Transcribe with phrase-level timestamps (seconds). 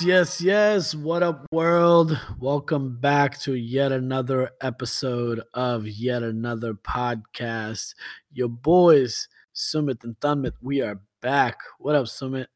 [0.00, 0.94] Yes, yes, yes.
[0.94, 2.18] What up, world?
[2.38, 7.94] Welcome back to yet another episode of yet another podcast.
[8.32, 11.58] Your boys, Sumit and Thumbit, we are back.
[11.80, 12.46] What up, Sumit?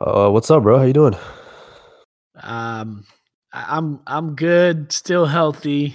[0.00, 0.78] Uh, what's up, bro?
[0.78, 1.14] How you doing?
[2.42, 3.04] Um,
[3.52, 5.94] I- I'm I'm good, still healthy.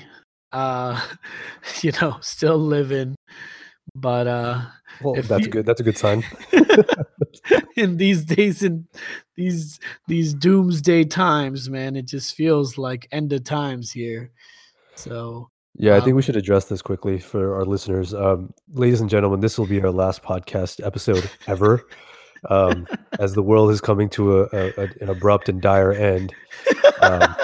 [0.53, 0.97] Uh,
[1.81, 3.15] you know, still living.
[3.99, 4.61] But uh
[5.01, 5.65] Well, that's you- good.
[5.65, 6.23] That's a good sign.
[7.75, 8.87] in these days in
[9.35, 14.31] these these doomsday times, man, it just feels like end of times here.
[14.95, 18.13] So Yeah, I Um, think we should address this quickly for our listeners.
[18.13, 21.85] Um, ladies and gentlemen, this will be our last podcast episode ever,
[22.49, 22.87] um,
[23.19, 26.33] as the world is coming to a, a, a- an abrupt and dire end.
[27.01, 27.35] Um,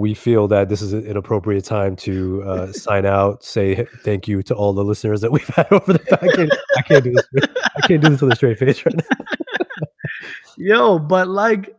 [0.00, 3.44] we feel that this is an appropriate time to uh, sign out.
[3.44, 6.18] Say thank you to all the listeners that we've had over the.
[6.22, 7.48] I can't, I can't do this.
[7.76, 9.16] I can't do this with a straight face right now.
[10.56, 11.74] Yo, but like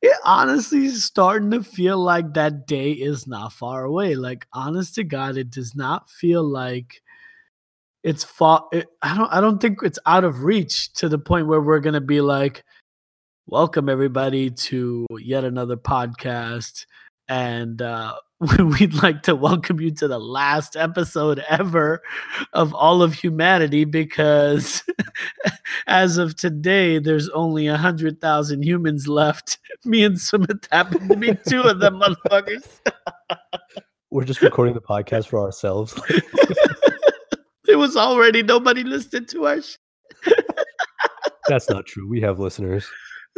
[0.00, 4.14] it honestly is starting to feel like that day is not far away.
[4.14, 7.02] Like honest to God, it does not feel like
[8.02, 11.46] it's far it, I don't I don't think it's out of reach to the point
[11.46, 12.64] where we're gonna be like,
[13.46, 16.86] welcome everybody to yet another podcast.
[17.32, 18.12] And uh
[18.58, 22.02] we'd like to welcome you to the last episode ever
[22.52, 24.82] of all of humanity because
[25.86, 29.56] as of today, there's only a hundred thousand humans left.
[29.86, 32.68] Me and Sumit happen to be two of them motherfuckers.
[34.10, 35.98] We're just recording the podcast for ourselves.
[37.66, 39.78] It was already nobody listened to us.
[41.48, 42.06] That's not true.
[42.06, 42.86] We have listeners.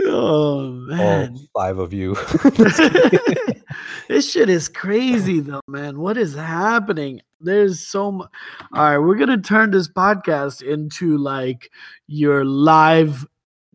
[0.07, 1.39] Oh all man.
[1.55, 2.15] five of you.
[4.09, 5.99] this shit is crazy though, man.
[5.99, 7.23] What is happening?
[7.41, 8.31] There's so much.
[8.73, 11.71] All right, we're gonna turn this podcast into like
[12.07, 13.27] your live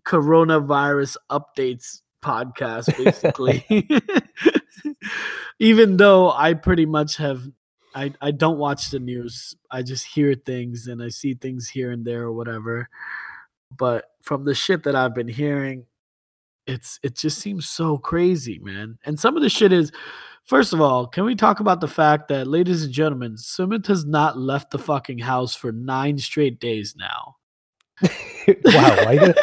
[0.05, 3.65] coronavirus updates podcast, basically.
[5.59, 7.43] Even though I pretty much have,
[7.95, 9.55] I I don't watch the news.
[9.71, 12.89] I just hear things and I see things here and there or whatever.
[13.75, 15.85] But from the shit that I've been hearing,
[16.69, 18.97] it's it just seems so crazy, man.
[19.05, 19.91] And some of the shit is
[20.45, 24.05] first of all, can we talk about the fact that, ladies and gentlemen, Sumit has
[24.05, 27.35] not left the fucking house for nine straight days now.
[28.65, 29.35] wow, why you, gonna,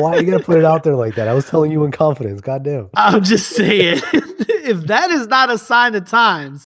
[0.00, 1.28] why you gonna put it out there like that?
[1.28, 2.40] I was telling you in confidence.
[2.40, 2.90] Goddamn.
[2.94, 6.64] I'm just saying, if that is not a sign of times,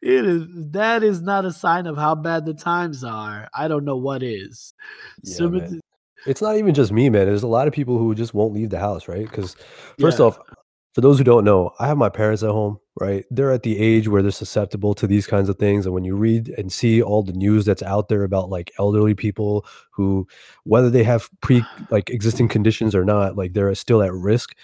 [0.00, 3.48] it is that is not a sign of how bad the times are.
[3.54, 4.72] I don't know what is.
[5.22, 5.80] Yeah, Sumit-.
[6.26, 7.26] It's not even just me, man.
[7.26, 9.24] There's a lot of people who just won't leave the house, right?
[9.24, 9.56] Because
[9.98, 10.26] first Yeah.
[10.26, 10.38] off,
[10.94, 13.24] for those who don't know, I have my parents at home, right?
[13.30, 15.86] They're at the age where they're susceptible to these kinds of things.
[15.86, 19.14] And when you read and see all the news that's out there about like elderly
[19.14, 20.26] people who,
[20.64, 24.54] whether they have pre like existing conditions or not, like they're still at risk.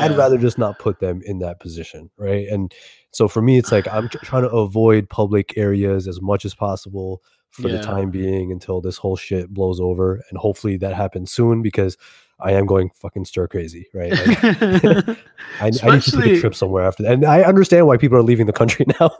[0.00, 2.46] I'd rather just not put them in that position, right?
[2.48, 2.74] And
[3.12, 6.54] so for me, it's like I'm tr- trying to avoid public areas as much as
[6.54, 7.76] possible for Yeah.
[7.78, 11.96] the time being until this whole shit blows over, and hopefully that happens soon because
[12.40, 14.12] I am going fucking stir crazy, right?
[14.12, 14.42] Like,
[15.60, 18.16] I, I need to take a trip somewhere after that, and I understand why people
[18.16, 19.10] are leaving the country now.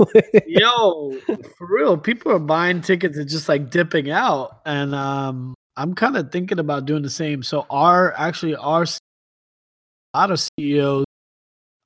[0.47, 1.19] Yo,
[1.57, 6.17] for real, people are buying tickets and just like dipping out, and um, I'm kind
[6.17, 7.43] of thinking about doing the same.
[7.43, 11.05] So our actually our a lot of CEOs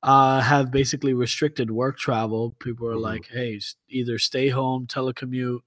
[0.05, 2.57] uh have basically restricted work travel.
[2.59, 3.01] People are Mhm.
[3.03, 5.61] like, hey, either stay home, telecommute.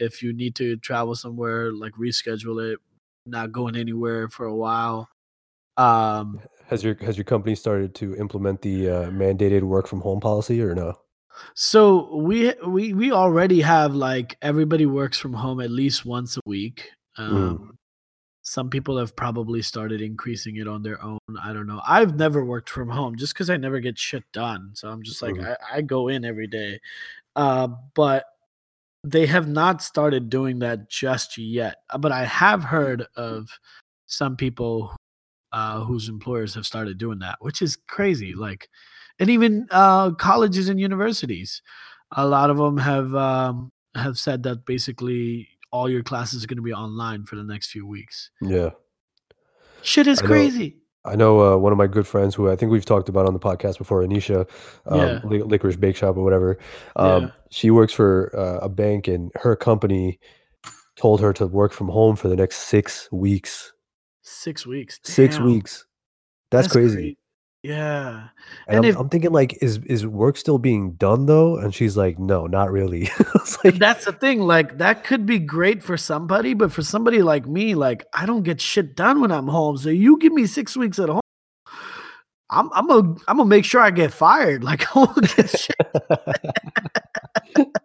[0.00, 2.78] If you need to travel somewhere, like reschedule it.
[3.26, 5.08] Not going anywhere for a while.
[5.76, 10.20] Um, has your has your company started to implement the uh, mandated work from home
[10.20, 10.94] policy or no?
[11.54, 16.40] So we we we already have like everybody works from home at least once a
[16.46, 16.90] week.
[17.16, 17.78] Um,
[18.42, 21.18] Some people have probably started increasing it on their own.
[21.42, 21.80] I don't know.
[21.86, 24.72] I've never worked from home just because I never get shit done.
[24.74, 25.56] So I'm just like Mhm.
[25.72, 26.80] I, I go in every day,
[27.36, 28.24] uh, but
[29.04, 31.76] they have not started doing that just yet.
[31.90, 33.48] Uh, But I have heard of
[34.06, 34.96] some people
[35.52, 38.34] uh, whose employers have started doing that, which is crazy.
[38.34, 38.68] Like,
[39.18, 41.62] and even uh, colleges and universities,
[42.12, 46.56] a lot of them have um, have said that basically all your classes are going
[46.56, 48.30] to be online for the next few weeks.
[48.40, 48.70] Yeah.
[49.82, 50.78] Shit is I crazy.
[51.06, 53.34] I know uh, one of my good friends who I think we've talked about on
[53.34, 54.48] the podcast before, Anisha,
[54.86, 55.20] um, Yeah.
[55.24, 56.58] Li- Licorice Bake Shop or whatever.
[56.96, 57.30] Um, Yeah.
[57.50, 60.18] She works for uh, a bank, and her company
[60.96, 63.72] told her to work from home for the next six weeks.
[64.22, 64.98] Six weeks.
[65.02, 65.86] Six weeks.
[66.50, 67.14] That's, crazy.
[67.14, 67.23] cra-
[67.64, 68.28] Yeah.
[68.68, 71.56] And, And I'm, if- I'm thinking, like, is is work still being done though?
[71.56, 73.08] And she's like, no, not really.
[73.64, 74.40] Like, That's the thing.
[74.42, 78.42] Like that could be great for somebody, but for somebody like me, like I don't
[78.42, 79.78] get shit done when I'm home.
[79.78, 81.20] So you give me six weeks at home.
[82.50, 84.62] I'm I'm gonna I'm gonna make sure I get fired.
[84.70, 85.76] Like I will get shit.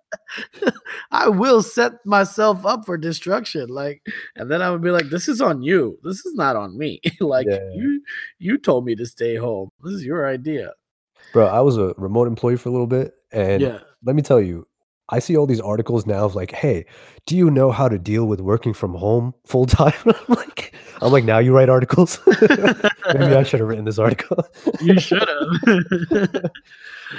[1.12, 3.68] I will set myself up for destruction.
[3.70, 4.06] Like,
[4.36, 5.98] and then I would be like, "This is on you.
[6.04, 7.02] This is not on me.
[7.20, 7.60] like Yeah.
[7.74, 8.02] you
[8.38, 9.70] you told me to stay home.
[9.84, 10.74] This is your idea."
[11.34, 13.80] Bro, I was a remote employee for a little bit, and Yeah.
[14.04, 14.66] let me tell you,
[15.10, 16.86] I see all these articles now of like, "Hey,
[17.26, 21.12] do you know how to deal with working from home full time?" I'm like, I'm
[21.12, 22.20] like, now you write articles.
[22.42, 24.46] Maybe I should have written this article.
[24.82, 26.52] you should have.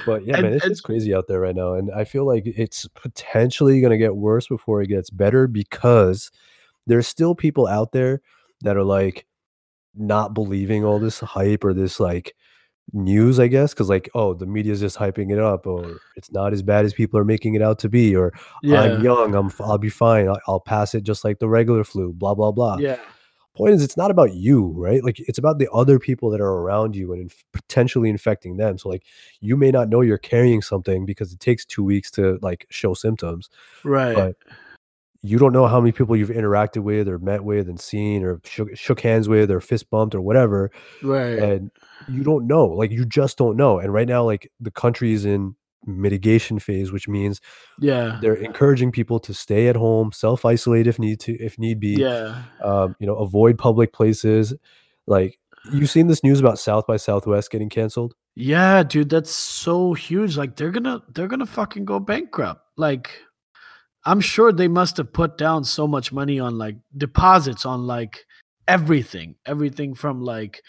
[0.06, 2.26] But yeah, And- man, it's and- just crazy out there right now, and I feel
[2.26, 6.30] like it's potentially going to get worse before it gets better because
[6.86, 8.20] there's still people out there
[8.62, 9.26] that are like
[9.94, 12.34] not believing all this hype or this like
[12.92, 16.52] news, I guess, because like, oh, the media's just hyping it up, or it's not
[16.52, 18.32] as bad as people are making it out to be, or
[18.62, 18.82] yeah.
[18.82, 22.12] I'm young, I'm I'll be fine, I'll, I'll pass it just like the regular flu,
[22.12, 22.78] blah blah blah.
[22.78, 22.98] Yeah.
[23.56, 25.02] Point is, it's not about you, right?
[25.02, 28.78] Like, it's about the other people that are around you and inf- potentially infecting them.
[28.78, 29.02] So, like,
[29.40, 32.94] you may not know you're carrying something because it takes two weeks to like show
[32.94, 33.50] symptoms,
[33.82, 34.14] Right.
[34.14, 34.36] but
[35.22, 38.40] you don't know how many people you've interacted with or met with and seen or
[38.44, 40.70] shook, shook hands with or fist bumped or whatever
[41.02, 41.38] right.
[41.38, 41.70] and
[42.08, 45.26] you don't know like you just don't know and right now like the country is
[45.26, 45.54] in
[45.86, 47.40] mitigation phase which means
[47.78, 48.18] yeah.
[48.20, 52.42] they're encouraging people to stay at home self-isolate if need to if need be Yeah.
[52.62, 54.52] um, you know avoid public places
[55.06, 55.38] like
[55.72, 60.36] you've seen this news about south by southwest getting canceled Yeah, dude, that's so huge.
[60.36, 62.62] Like they're gonna they're gonna fucking go bankrupt.
[62.76, 63.10] Like
[64.06, 68.24] I'm sure they must have put down so much money on like deposits on like
[68.68, 69.34] everything.
[69.44, 70.62] Everything from like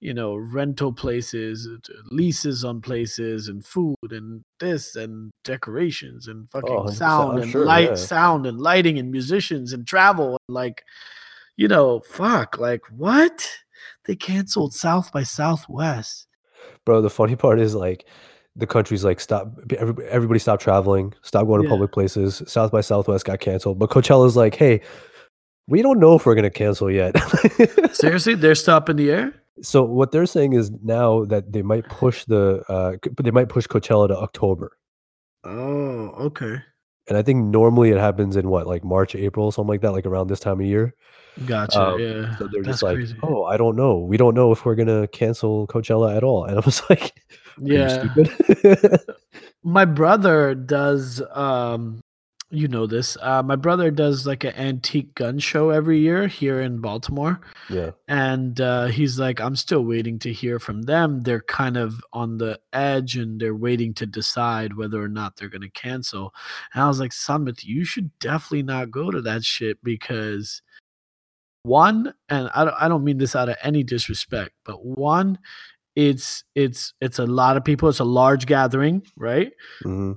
[0.00, 6.48] you know, rental places, uh, leases on places and food and this and decorations and
[6.50, 7.94] fucking 100%, sound I'm and sure, light yeah.
[7.96, 10.84] sound and lighting and musicians and travel and like
[11.56, 13.46] you know, fuck, like what?
[14.06, 16.26] They canceled South by Southwest.
[16.86, 18.06] bro the funny part is like
[18.56, 21.70] the country's like stop everybody, everybody stop traveling stop going to Yeah.
[21.70, 24.80] public places south by southwest got canceled but coachella's like hey
[25.68, 27.14] we don't know if we're to cancel yet
[27.92, 28.54] Seriously, they're
[28.88, 29.32] in the air.
[29.62, 33.48] So what they're saying is now that they might push the uh but they might
[33.48, 34.76] push coachella to october
[35.42, 36.60] Oh, okay,
[37.08, 40.06] and i think normally it happens in what like march april something like that like
[40.06, 40.94] around this time of year
[41.46, 41.80] gotcha.
[41.80, 43.16] Um, yeah, so they're that's just like crazy.
[43.22, 46.44] oh i don't know we don't know if we're going to cancel coachella at all
[46.44, 47.14] and i was like
[47.58, 48.12] are you yeah.
[48.12, 49.00] stupid
[49.62, 51.22] My brother does.
[51.32, 52.00] Um,
[52.50, 53.16] you know this.
[53.22, 57.40] Uh, my brother does like an antique gun show every year here in Baltimore.
[57.68, 62.02] yeah and uh, he's like i'm still waiting to hear from them they're kind of
[62.12, 66.34] on the edge and they're waiting to decide whether or not they're going to cancel
[66.74, 70.60] and i was like summit you should definitely not go to that shit because
[71.62, 75.38] one and i don't, I don't mean this out of any disrespect but one
[75.94, 79.52] it's it's it's a lot of people it's a large gathering right
[79.82, 80.12] hmm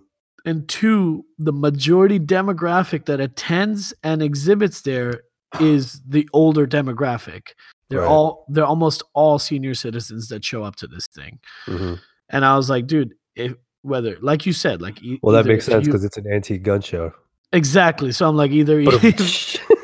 [0.46, 5.22] and two, the majority demographic that attends and exhibits there
[5.62, 7.50] is the older demographic.
[7.90, 8.08] They're Right.
[8.10, 11.40] all they're almost all senior citizens that show up to this thing.
[11.66, 11.96] hmm
[12.30, 15.66] And I was like, dude, if whether like you said, like e- Well, that makes
[15.66, 17.14] sense because it's an antique gun show.
[17.52, 18.12] exactly.
[18.12, 18.80] So I'm like either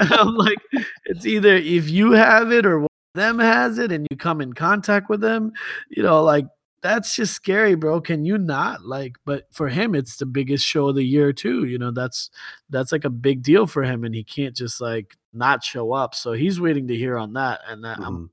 [0.00, 0.58] I'm like
[1.06, 4.40] it's either if you have it or one of them has it and you come
[4.40, 5.52] in contact with them,
[5.90, 6.46] you know, like
[6.82, 8.00] that's just scary, bro.
[8.00, 9.16] Can you not like?
[9.24, 11.64] But for him, it's the biggest show of the year too.
[11.64, 12.30] You know, that's
[12.70, 16.14] that's like a big deal for him, and he can't just like not show up.
[16.14, 18.30] So he's waiting to hear on that, and that, I'm-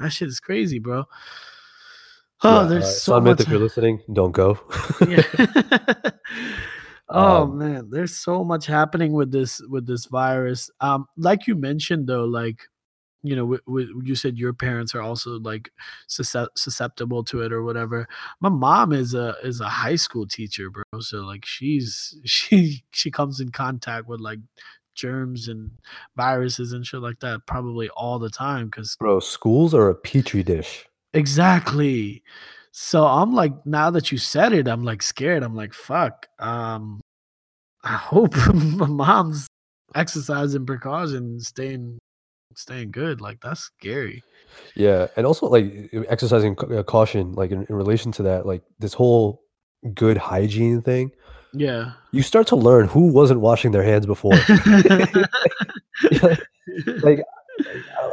[0.00, 0.04] Mhm.
[0.04, 1.04] that shit is crazy, bro.
[2.42, 3.40] Oh, Yeah, there's uh, so Summit, much.
[3.42, 4.58] if you're listening, don't go.
[7.08, 10.68] Oh Um, man, there's so much happening with this with this virus.
[10.80, 12.58] Um, like you mentioned though, like
[13.26, 15.70] you know, w- w- you said your parents are also like
[16.08, 18.08] suscep- susceptible to it or whatever.
[18.40, 20.82] My mom is a is a high school teacher, bro.
[21.00, 24.38] So like she's she she comes in contact with like
[24.94, 25.70] germs and
[26.16, 30.42] viruses and shit like that probably all the time because Bro, schools are a petri
[30.42, 30.86] dish.
[31.12, 32.22] Exactly.
[32.72, 35.42] So I'm like, now that you said it, I'm like scared.
[35.42, 36.26] I'm like, fuck.
[36.38, 37.00] Um,
[37.82, 39.46] I hope my mom's
[39.94, 41.98] exercising precaution, staying,
[42.56, 43.20] staying good.
[43.20, 44.22] Like that's scary.
[44.74, 48.94] Yeah, and also like exercising uh, caution, like in, in relation to that, like this
[48.94, 49.42] whole
[49.94, 51.10] good hygiene thing.
[51.52, 51.92] Yeah.
[52.12, 54.32] You start to learn who wasn't washing their hands before.
[57.02, 57.22] like, I-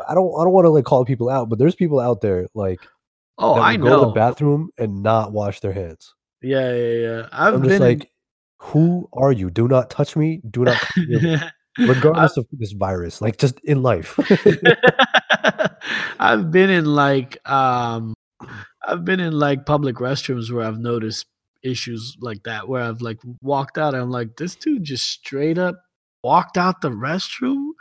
[0.10, 2.48] I don't, I don't want to like call people out, but there's people out there
[2.54, 2.80] like
[3.38, 6.14] oh, I go to the bathroom and not wash their hands.
[6.42, 7.28] yeah, yeah, yeah.
[7.32, 8.10] I've I'm been just like,
[8.58, 9.50] who are you?
[9.50, 10.42] Do not touch me.
[10.50, 10.78] Do not.
[11.78, 14.20] regardless of this virus, like just in life.
[16.20, 18.14] I've been in like um
[18.86, 21.26] I've been in like public restrooms where I've noticed
[21.64, 25.58] issues like that where I've like walked out and I'm like this dude just straight
[25.58, 25.84] up
[26.24, 27.72] walked out the restroom,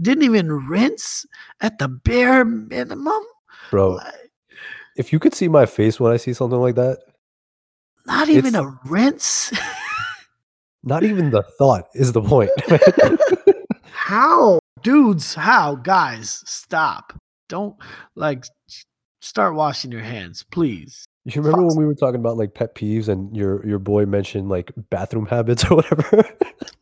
[0.00, 1.24] didn't even rinse
[1.60, 3.22] at the bare minimum.
[3.70, 4.14] Bro, Like,
[4.96, 6.98] if you could see my face when I see something like that,
[8.04, 9.52] not even a rinse.
[10.84, 12.50] not even the thought is the point.
[13.84, 14.58] how?
[14.82, 15.76] Dudes, how?
[15.76, 17.12] Guys, stop.
[17.48, 17.76] Don't
[18.14, 18.44] like
[19.20, 21.06] start washing your hands, please.
[21.24, 24.48] You remember when we were talking about like pet peeves and your your boy mentioned
[24.48, 26.24] like bathroom habits or whatever?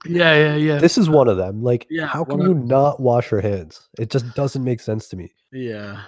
[0.06, 0.78] Yeah, yeah, yeah.
[0.78, 1.62] this is one of them.
[1.62, 3.88] Like, Yeah, how can you not wash your hands?
[3.98, 5.34] It just doesn't make sense to me.
[5.52, 6.00] Yeah.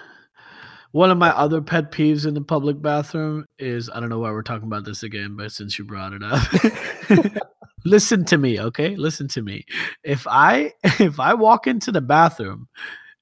[0.93, 4.29] One of my other pet peeves in the public bathroom is I don't know why
[4.29, 7.41] we're talking about this again, but since you brought it up.
[7.85, 8.95] Listen to me, okay?
[8.95, 9.65] Listen to me.
[10.03, 12.67] If I if I walk into the bathroom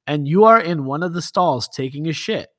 [0.05, 2.49] and you are in one of the stalls taking a shit,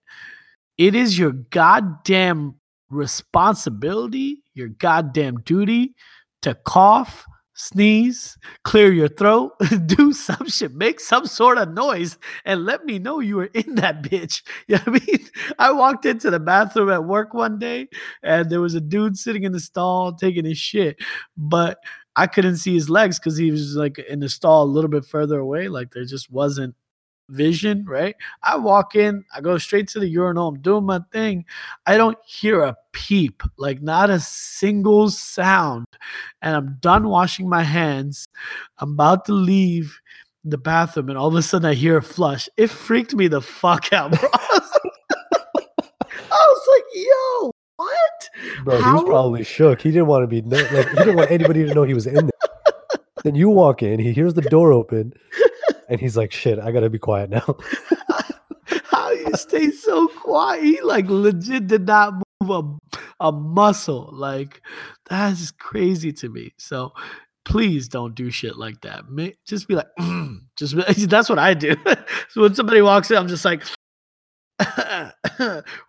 [0.78, 2.54] it is your goddamn
[2.88, 5.95] responsibility, your goddamn duty
[6.40, 9.52] to cough, sneeze, clear your throat,
[9.87, 13.75] do some shit, make some sort of noise, and let me know you were in
[13.76, 14.42] that bitch.
[14.68, 15.28] You know I mean?
[15.59, 17.88] I walked into the bathroom at work one day
[18.23, 20.97] and there was a dude sitting in the stall taking his shit,
[21.37, 21.78] but
[22.16, 25.04] I couldn't see his legs because he was like in the stall a little bit
[25.04, 25.68] further away.
[25.68, 26.75] Like there just wasn't
[27.29, 28.14] vision, right?
[28.43, 31.45] I walk in, I go straight to the urinal, I'm doing my thing.
[31.87, 35.87] I don't hear a peep, like not a single sound.
[36.41, 38.26] And I'm done washing my hands.
[38.79, 39.99] I'm about to leave
[40.45, 42.49] the bathroom, and all of a sudden I hear a flush.
[42.57, 44.29] It freaked me the fuck out, bro.
[44.35, 44.71] I was
[45.55, 45.69] like,
[46.31, 48.64] I was like yo, what?
[48.64, 49.81] Bro, he was probably shook.
[49.81, 52.14] He didn't want to be like he didn't want anybody to know he was in
[52.14, 52.31] there.
[53.25, 55.12] then you walk in, he hears the door open,
[55.92, 57.44] and he's like, "Shit, I gotta be quiet now."
[58.84, 60.64] How do you stay so quiet?
[60.64, 62.80] He like legit did not move
[63.20, 64.08] a, a muscle.
[64.11, 64.62] Like
[65.11, 66.54] that is crazy to me.
[66.56, 66.92] So
[67.44, 69.04] please don't do shit like that.
[69.46, 71.76] Just be like, "Mm," just be- that's what I do.
[72.30, 73.62] so when somebody walks in, I'm just like,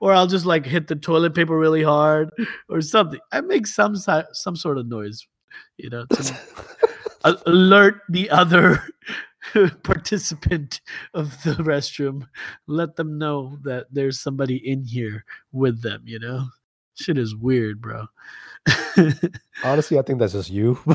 [0.02, 2.30] or I'll just like hit the toilet paper really hard
[2.68, 3.22] or something.
[3.32, 5.26] I make some some sort of noise,
[5.78, 6.36] you know, to
[7.46, 8.84] alert the other
[9.84, 10.82] participant
[11.14, 12.28] of the restroom
[12.68, 16.46] let them know that there's somebody in here with them you know
[16.96, 18.06] shit is weird bro
[19.66, 20.80] Honestly, I think that's just you.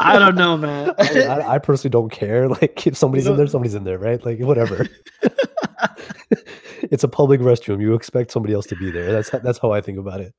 [0.00, 2.48] i don't know man I, I, I personally don't care.
[2.48, 4.24] Like, if somebody's in there, somebody's in there, right?
[4.24, 4.88] Like, whatever.
[6.90, 7.80] it's a public restroom.
[7.80, 9.12] You expect somebody else to be there.
[9.12, 10.34] That's that's how I think about it.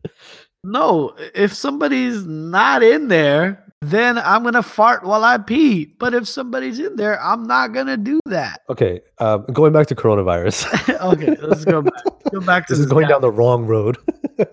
[0.63, 6.28] no if somebody's not in there then i'm gonna fart while i pee but if
[6.28, 10.68] somebody's in there i'm not gonna do that Okay, um, going back to coronavirus.
[11.14, 13.12] okay let's go back, go back to this is going guy.
[13.12, 13.98] down the wrong road.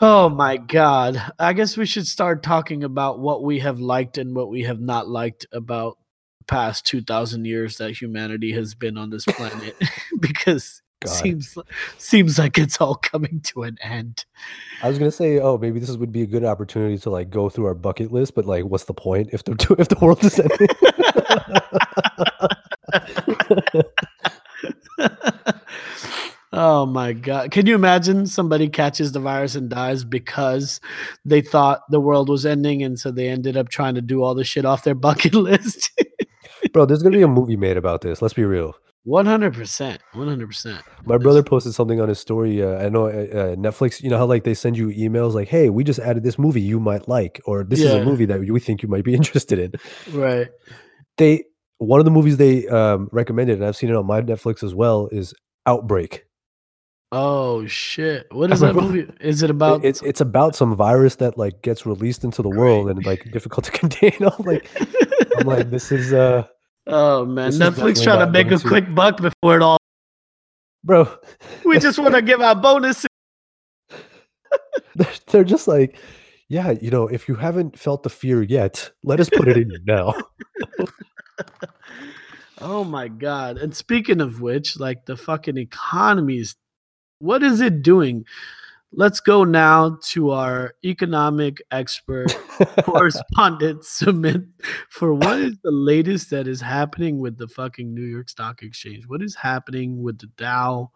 [0.00, 1.22] Oh my God.
[1.38, 4.80] I guess we should start talking about what we have liked and what we have
[4.80, 5.96] not liked about
[6.40, 9.74] the past 2,000 years that humanity has been on this planet
[10.20, 11.12] because God.
[11.12, 11.58] seems,
[11.98, 14.24] seems like it's all coming to an end.
[14.82, 17.48] I was gonna say, oh, maybe this would be a good opportunity to like go
[17.48, 20.38] through our bucket list, but like, what's the point if the if the world is
[20.38, 20.68] ending?
[26.52, 27.50] oh my God.
[27.50, 30.80] Can you imagine somebody catches the virus and dies because
[31.24, 34.34] they thought the world was ending and so they ended up trying to do all
[34.34, 35.90] the shit off their bucket list?
[36.72, 38.22] Bro, there's gonna be a movie made about this.
[38.22, 38.76] Let's be real.
[39.06, 39.98] 100%.
[40.14, 40.82] 100%.
[41.04, 42.62] My brother posted something on his story.
[42.62, 44.00] Uh, I know uh, uh, Netflix.
[44.02, 46.60] You know how like they send you emails like, "Hey, we just added this movie
[46.60, 49.58] you might like," or "This is a movie that we think you might be interested
[49.58, 49.72] in."
[50.16, 50.48] Right.
[51.18, 51.44] They
[51.78, 54.72] one of the movies they um, recommended, and I've seen it on my Netflix as
[54.74, 55.34] well, is
[55.66, 56.24] Outbreak.
[57.10, 58.26] Oh shit!
[58.30, 59.06] What is that movie?
[59.20, 59.84] Is it about?
[59.84, 63.30] It- it's it's about some virus that like gets released into the world and like
[63.32, 64.14] difficult to contain.
[64.20, 64.66] I'm like,
[65.38, 66.46] I'm like, this is uh,
[66.86, 69.78] oh man, this Netflix trying to make a quick buck before it all.
[70.84, 71.08] bro.
[71.64, 73.06] We just want to give out bonuses.
[74.94, 75.98] they're, they're just like,
[76.48, 79.70] yeah, you know, if you haven't felt the fear yet, let us put it in
[79.70, 80.14] you now.
[82.64, 83.58] Oh my god!
[83.58, 86.54] And speaking of which, like the fucking economy is,
[87.18, 88.24] what is it doing?
[88.94, 92.26] Let's go now to our economic expert
[92.82, 94.46] correspondent Sumit
[94.90, 99.04] for what is the latest that is happening with the fucking New York Stock Exchange?
[99.08, 100.90] What is happening with the Dow?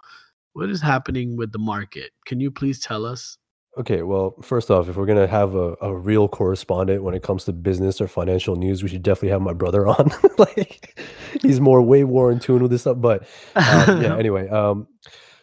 [0.53, 2.11] What is happening with the market?
[2.27, 3.39] Can you please tell us?
[3.79, 7.45] Okay, well, first off, if we're gonna have a, a real correspondent when it comes
[7.45, 10.11] to business or financial news, we should definitely have my brother on.
[10.37, 11.03] like,
[11.41, 12.99] he's more way more in tune with this stuff.
[13.01, 13.23] But
[13.55, 14.87] um, yeah, anyway, um,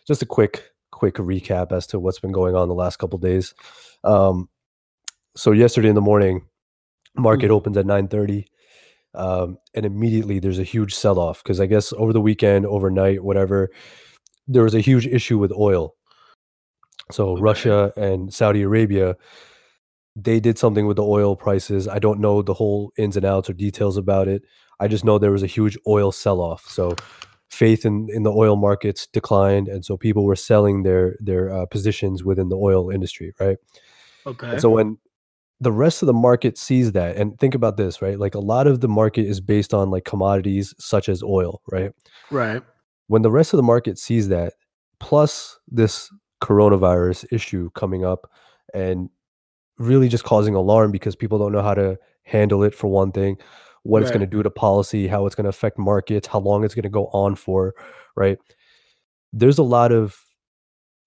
[0.06, 0.73] just a quick
[1.04, 3.54] quick recap as to what's been going on the last couple days.
[4.06, 4.48] Um,
[5.36, 6.48] so yesterday in the morning,
[7.16, 7.56] market Mm.
[7.56, 8.48] opens at nine thirty,
[9.14, 13.22] um, and immediately there's a huge sell off because I guess over the weekend, overnight,
[13.22, 13.70] whatever,
[14.48, 15.96] there was a huge issue with oil.
[17.12, 17.42] So Okay.
[17.42, 19.16] Russia and Saudi Arabia,
[20.16, 21.88] they did something with the oil prices.
[21.88, 24.44] I don't know the whole ins and outs or details about it.
[24.80, 26.64] I just know there was a huge oil sell-off.
[26.68, 26.96] So
[27.54, 31.66] faith in, in the oil markets declined, and so people were selling their their uh,
[31.68, 33.58] positions within the oil industry, right?
[34.26, 34.50] Okay.
[34.50, 34.98] And so when
[35.60, 38.20] the rest of the market sees that, and think about this, right?
[38.20, 41.92] Like a lot of the market is based on like commodities such as oil, right?
[42.32, 42.62] right.
[43.08, 44.54] when the rest of the market sees that,
[45.00, 48.30] plus this coronavirus issue coming up
[48.74, 49.10] and
[49.78, 53.38] really just causing alarm because people don't know how to handle it for one thing,
[53.84, 56.64] what it's going to do to policy, how it's going to affect markets, how long
[56.64, 57.74] it's going to go on for,
[58.16, 58.38] right?
[59.34, 60.18] There's a lot of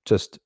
[0.04, 0.38] just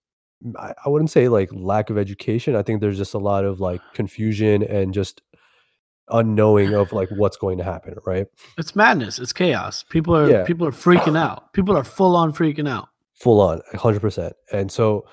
[0.44, 2.54] mm, I, I wouldn't say like lack of education.
[2.56, 5.22] I think there's just a lot of like confusion and just
[6.12, 8.26] unknowing of like what's going to happen, right?
[8.58, 9.18] It's madness.
[9.18, 9.84] It's chaos.
[9.88, 10.44] People are Yeah.
[10.44, 11.52] people are freaking out.
[11.52, 12.88] People are full on freaking out.
[13.14, 14.32] Full on, 100%.
[14.52, 15.06] And so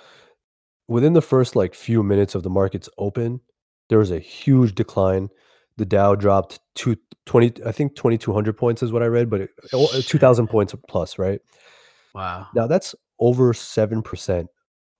[0.87, 3.41] within the first like few minutes of the market's open,
[3.89, 5.29] there was a huge decline.
[5.77, 9.49] The Dow dropped to 20, I think 2200 points is what I read, but it,
[9.73, 11.39] uh, 2000 points plus, right?
[12.15, 12.47] Wow.
[12.55, 14.47] Now that's over 7%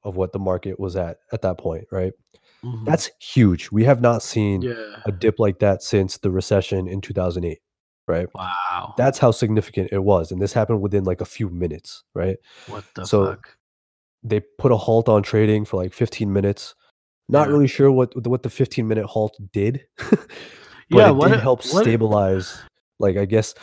[0.04, 2.14] of what the market was at at that point, right?
[2.64, 2.86] Mhm.
[2.86, 3.72] That's huge.
[3.72, 4.74] We have not seen yeah.
[5.06, 7.60] a dip like that since the recession in 2008,
[8.08, 8.28] right?
[8.36, 8.94] Wow.
[8.98, 10.32] That's how significant it was.
[10.32, 12.38] And this happened within like a few minutes, right?
[12.68, 13.58] what the so fuck?
[14.24, 16.76] they put a halt on trading for like 15 minutes.
[17.30, 17.54] Not Yeah.
[17.54, 19.86] really sure what what the 15 minute halt did,
[20.90, 22.58] but Yeah, it what did it- help what it- stabilize.
[23.00, 23.54] Like I guess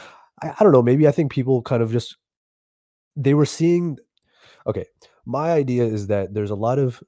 [0.42, 0.82] I, I don't know.
[0.82, 2.16] Maybe I think people kind of just
[3.16, 3.98] they were seeing.
[4.66, 4.86] Okay,
[5.26, 7.02] my idea is that there's a lot of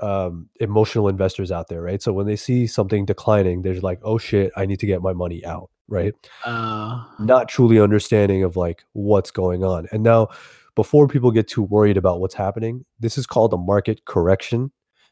[0.00, 2.02] um, emotional investors out there, right?
[2.02, 5.12] So when they see something declining, they're like, "Oh shit, I need to get my
[5.12, 6.14] money out," right?
[6.44, 9.86] Uh, not truly understanding of like what's going on.
[9.92, 10.28] And now,
[10.74, 14.70] before people get too worried about what's happening, this is called a market correction,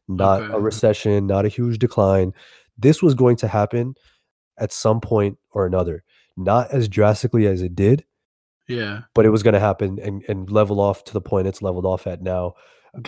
[0.09, 2.33] not a recession, not a huge decline.
[2.79, 3.95] This was going to happen
[4.59, 6.05] at some point or another,
[6.37, 8.05] not as drastically as it did,
[8.69, 9.03] yeah.
[9.15, 11.87] but it was going to happen and, and level off to the point it's leveled
[11.87, 12.55] off at now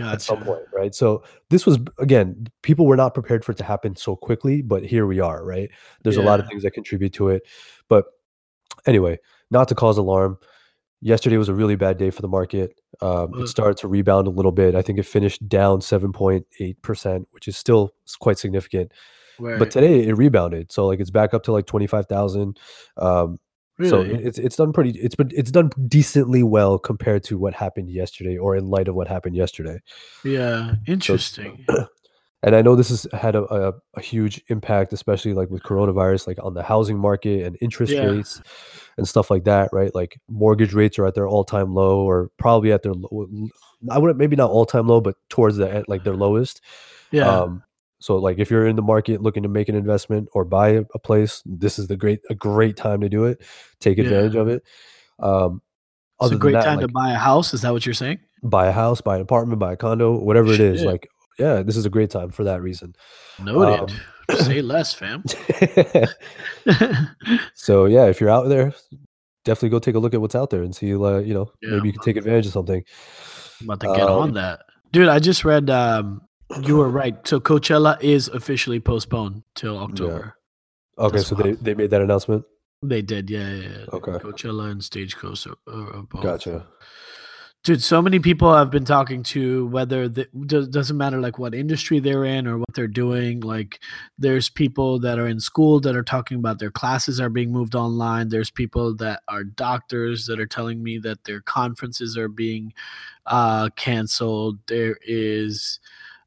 [0.01, 0.95] at some point, right?
[0.95, 4.85] So this was again, people were not prepared for it to happen so quickly, but
[4.85, 5.71] here we are, right?
[6.03, 7.43] There's a lot of things that contribute to it.
[7.89, 8.07] But
[8.87, 9.19] anyway,
[9.51, 10.39] not to cause alarm.
[11.01, 12.81] Yesterday was a really bad day for the market.
[13.03, 14.75] Um, it started to rebound a little bit.
[14.75, 18.91] I think it finished down 7.8%, which is still quite significant.
[19.39, 19.59] Right.
[19.59, 20.73] But today it rebounded.
[20.73, 22.59] So like it's back up to like 25,000.
[22.97, 23.39] Um,
[23.83, 24.15] so really?
[24.15, 27.91] it- it's it's done pretty it's been it's done decently well compared to what happened
[27.91, 29.81] yesterday or in light of what happened yesterday.
[30.25, 30.75] yeah.
[30.87, 31.65] Interesting.
[32.47, 36.27] And I know this has had a, a, a huge impact, especially like with coronavirus,
[36.27, 38.05] like on the housing market and interest Yeah.
[38.05, 38.43] rates
[38.99, 39.95] and stuff like that, right?
[39.95, 43.27] Like mortgage rates are at their all time low, or probably at their low.
[43.91, 46.61] I wouldn't maybe not all time low, but towards the like their lowest.
[47.13, 47.27] yeah.
[47.27, 47.63] Um,
[48.05, 50.99] so like if you're in the market looking to make an investment or buy a,
[50.99, 53.41] place, this is the great a great time to do it.
[53.81, 54.05] Take Yeah.
[54.05, 54.63] advantage of it.
[55.21, 55.63] Um,
[56.21, 57.55] it's a great that, time to buy a house.
[57.55, 58.19] Is that what you're saying?
[58.43, 60.85] buy a house, buy an apartment, buy a condo, whatever it is.
[60.85, 62.95] Like, yeah, this is a great time for that reason.
[63.43, 63.81] Noted.
[63.81, 65.25] Um, Say less, fam.
[67.55, 68.75] so yeah, if you're out there,
[69.47, 71.71] definitely go take a look at what's out there and see, uh, you know, Yeah.
[71.71, 72.85] maybe you can take advantage of something.
[73.63, 74.61] I'm about to get on Um, that.
[74.93, 76.21] Dude, I just read um
[76.63, 77.17] you were right.
[77.27, 80.37] So Coachella is officially postponed till October.
[80.99, 82.45] Okay, That's so they, they made that announcement.
[82.83, 83.69] They did, yeah, yeah.
[83.69, 83.85] yeah.
[83.93, 84.13] Okay.
[84.13, 86.23] Coachella and Stagecoach are, are, are both.
[86.23, 86.67] Gotcha.
[87.65, 91.55] Dude, so many people I've been talking to, whether the, does, doesn't matter like what
[91.55, 93.41] industry they're in or what they're doing.
[93.41, 93.81] Like,
[94.19, 97.75] there's people that are in school that are talking about their classes are being moved
[97.75, 98.29] online.
[98.29, 102.75] There's people that are doctors that are telling me that their conferences are being
[103.25, 104.59] uh, canceled.
[104.67, 105.81] There is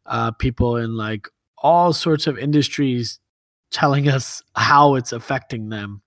[0.08, 1.28] uh, people in like
[1.60, 3.20] all sorts of industries
[3.72, 6.02] telling us how it's affecting them.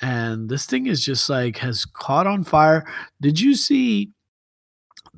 [0.00, 2.86] And this thing is just like has caught on fire.
[3.20, 4.10] Did you see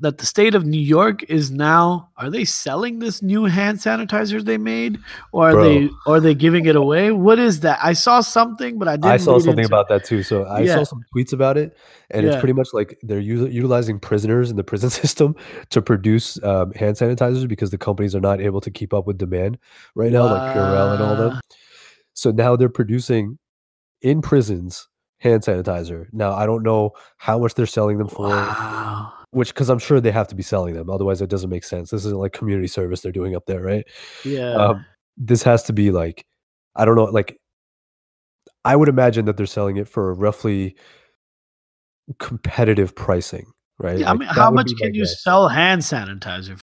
[0.01, 4.45] that the state of New York is now are they selling this new hand sanitizer
[4.45, 4.99] they made
[5.33, 5.65] or are Bro.
[5.65, 7.11] they or are they giving it away?
[7.13, 7.79] What is that?
[7.83, 9.11] I saw something, but I didn't.
[9.13, 10.23] I saw something about that too.
[10.23, 10.75] So I Yeah.
[10.77, 11.77] saw some tweets about it,
[12.11, 15.35] and it's pretty much like they're usi- utilizing prisoners in the prison system
[15.71, 19.19] to produce um, hand sanitizers because the companies are not able to keep up with
[19.19, 19.59] demand
[19.95, 21.41] right now, like Purell and all them.
[22.15, 23.39] So now they're producing
[24.03, 26.07] in prisons hand sanitizer.
[26.13, 29.13] Now I don't know how much they're selling them for, Wow.
[29.31, 31.91] Which because I'm sure they have to be selling them, otherwise it doesn't make sense.
[31.91, 33.85] This isn't like community service they're doing up there, right?
[34.25, 34.55] Yeah.
[34.55, 34.85] um,
[35.17, 36.25] this has to be like
[36.77, 37.37] i don't know like
[38.65, 40.77] i would imagine that they're selling it for roughly
[42.21, 43.47] competitive pricing
[43.79, 45.23] right yeah, I mean, how much can you guess.
[45.23, 46.59] sell hand sanitizer?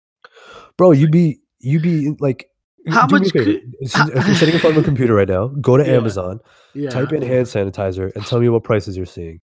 [0.78, 2.46] bro you be you be like
[2.90, 3.48] How do me a much could-
[3.82, 5.94] if you're sitting in front of a computer right now go to Yeah.
[5.94, 6.40] amazon
[6.76, 6.90] Yeah.
[6.92, 9.40] type in hand sanitizer and tell me what prices you're seeing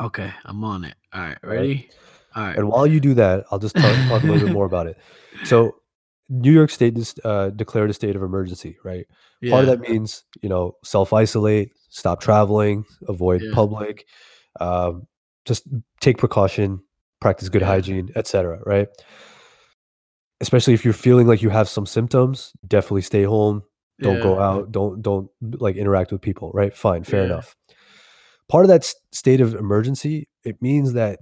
[0.00, 0.94] Okay, I'm on it.
[1.12, 1.56] All right, All right.
[1.56, 1.72] ready?
[1.72, 1.94] All right.
[2.34, 4.96] And while you do that i'll just talk, talk a little bit more about it.
[5.44, 5.76] So
[6.28, 9.06] new york state dis- uh, declared a state of emergency right?
[9.40, 9.50] Yeah.
[9.52, 13.50] part of that means you know self isolate stop traveling avoid Yeah.
[13.54, 14.06] public
[14.60, 15.06] um,
[15.46, 15.66] just
[16.00, 16.80] take precaution
[17.20, 17.68] practice good Yeah.
[17.68, 18.88] hygiene etc right?
[20.40, 23.62] Especially if you're feeling like you have some symptoms definitely stay home
[24.00, 26.74] don't go out don't don't like interact with people right?
[26.74, 27.54] Fine fair enough.
[28.48, 31.18] Part of that state of emergency it means that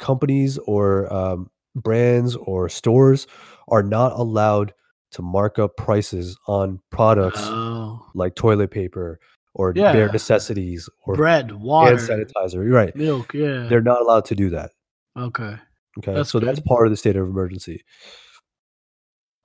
[0.00, 3.26] companies or um, brands or stores
[3.68, 4.74] are not allowed
[5.12, 9.20] to mark up prices on products Oh, like toilet paper
[9.54, 9.92] or Yeah.
[9.92, 12.54] bare necessities or bread, hand water, sanitizer.
[12.54, 12.94] You're right.
[12.96, 13.32] milk.
[13.34, 13.66] Yeah.
[13.68, 14.72] They're not allowed to do that.
[15.16, 15.56] okay.
[15.98, 16.14] Okay.
[16.14, 17.82] That's so that's part of the state of emergency.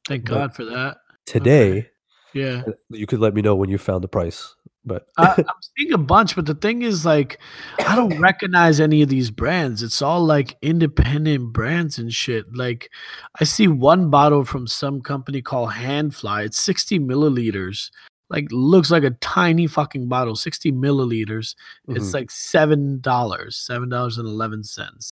[0.08, 0.98] Thank but- God for that.
[1.26, 1.89] Today,
[2.34, 2.62] Yeah.
[2.68, 4.56] uh, you could let me know when you found the price.
[4.86, 7.39] But I, I'm seeing a bunch, but the thing is, like,
[7.86, 9.82] I don't recognize any of these brands.
[9.82, 12.45] It's all like independent brands and shit.
[12.56, 12.91] Like,
[13.39, 16.45] I see one bottle from some company called Handfly.
[16.45, 17.89] It's 60 milliliters.
[18.30, 21.56] Like, looks like a tiny fucking bottle, 60 milliliters.
[21.88, 22.13] It's mhm.
[22.13, 25.12] like seven dollars, seven dollars and eleven cents.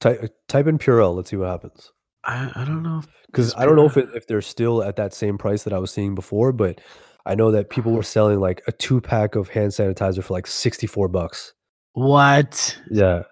[0.00, 1.14] type, type in Purell.
[1.14, 1.92] Let's see what happens.
[2.24, 2.98] I, I don't know.
[2.98, 5.72] If Because I don't know if it, if they're still at that same price that
[5.72, 6.80] I was seeing before, but
[7.26, 10.46] I know that people were selling like a two pack of hand sanitizer for like
[10.46, 11.52] sixty four bucks.
[11.92, 13.22] what Yeah.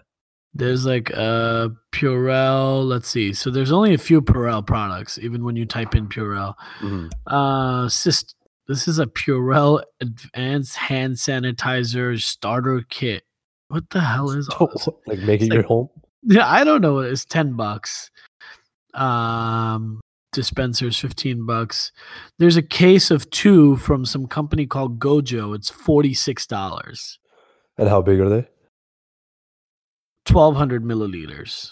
[0.53, 2.85] there's like uh Purell.
[2.87, 3.33] Let's see.
[3.33, 6.55] So there's only a few Purell products, even when you type in Purell.
[6.81, 7.11] Mhm.
[7.27, 8.25] Uh, sis,
[8.67, 13.23] this is a Purell Advanced Hand Sanitizer Starter Kit.
[13.69, 14.89] What the hell is all this?
[15.07, 15.89] like make it It's your like- home.
[16.27, 16.99] Yeah, I don't know.
[17.01, 18.11] It's ten bucks.
[18.95, 20.01] Um,
[20.35, 21.92] dispensers fifteen bucks.
[22.38, 25.55] There's a case of two from some company called Gojo.
[25.55, 27.18] It's forty six dollars.
[27.79, 28.47] And how big are they?
[30.25, 31.70] Twelve hundred milliliters.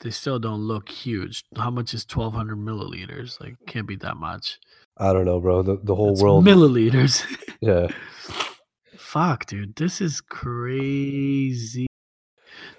[0.00, 1.42] They still don't look huge.
[1.56, 3.40] How much is twelve hundred milliliters?
[3.40, 4.58] Like, can't be that much.
[4.96, 5.62] I don't know, bro.
[5.62, 6.44] The the whole It's world.
[6.44, 7.24] milliliters.
[7.60, 7.88] yeah.
[8.96, 11.86] Fuck, dude, this is crazy.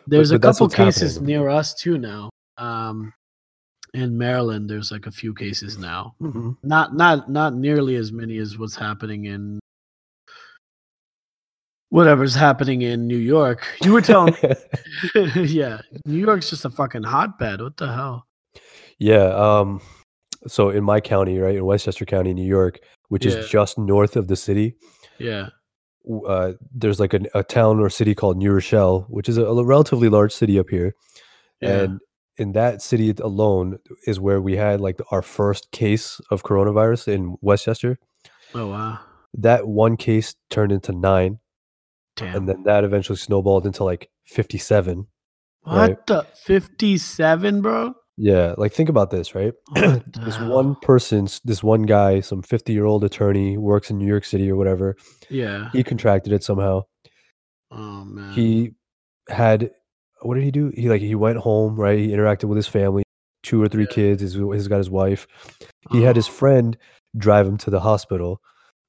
[0.05, 1.27] There's but a couple cases happening.
[1.37, 2.29] near us too now.
[2.57, 3.13] Um,
[3.93, 6.13] in Maryland, there's like a few cases now.
[6.21, 6.57] Mhm.
[6.63, 9.59] Not not not nearly as many as what's happening in
[11.89, 13.65] whatever's happening in New York.
[13.83, 14.35] You were telling,
[15.35, 17.61] yeah, New York's just a fucking hotbed.
[17.61, 18.25] What the hell?
[18.99, 19.25] yeah.
[19.33, 19.81] Um.
[20.47, 23.33] So in my county, right in Westchester County, New York, which Yeah.
[23.39, 24.75] is just north of the city,
[25.17, 25.49] Yeah,
[26.27, 29.63] uh, there's like a, a town or city called New Rochelle, which is a, a
[29.65, 30.95] relatively large city up here,
[31.61, 31.81] yeah.
[31.81, 31.99] and
[32.39, 37.35] in that city alone is where we had like our first case of coronavirus in
[37.41, 37.97] Westchester.
[38.55, 38.99] oh wow,
[39.33, 41.39] That one case turned into nine,
[42.15, 42.35] damn.
[42.35, 45.07] and then that eventually snowballed into like 57.
[45.63, 46.05] what right.
[46.07, 47.93] the fifty-seven, bro?
[48.21, 49.53] Yeah, like think about this, right?
[50.25, 50.49] This hell?
[50.49, 54.51] one person, this one guy, some 50 year old attorney, works in New York City
[54.51, 54.97] or whatever.
[55.29, 55.69] Yeah.
[55.71, 56.83] He contracted it somehow.
[57.71, 58.33] Oh man.
[58.33, 58.71] He
[59.29, 59.71] had
[60.21, 60.71] what did he do?
[60.75, 61.97] He like he went home, right?
[61.99, 63.03] He interacted with his family,
[63.43, 63.95] two or three Yeah.
[63.95, 64.21] kids.
[64.21, 65.27] He's, he's got his wife.
[65.91, 66.31] He had his Oh.
[66.31, 66.77] friend
[67.17, 68.41] drive him to the hospital.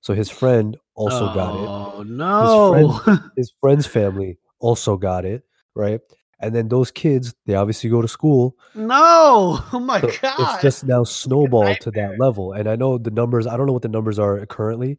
[0.02, 1.66] So his friend also got it.
[1.68, 3.00] Oh no.
[3.36, 5.42] His friend's family also got it,
[5.74, 6.00] right?
[6.40, 8.56] And then those kids, they obviously go to school.
[8.74, 9.60] no.
[9.72, 10.34] Oh my So god.
[10.38, 12.52] it's just now snowballed to that level.
[12.52, 14.98] And I know the numbers, I don't know what the numbers are currently,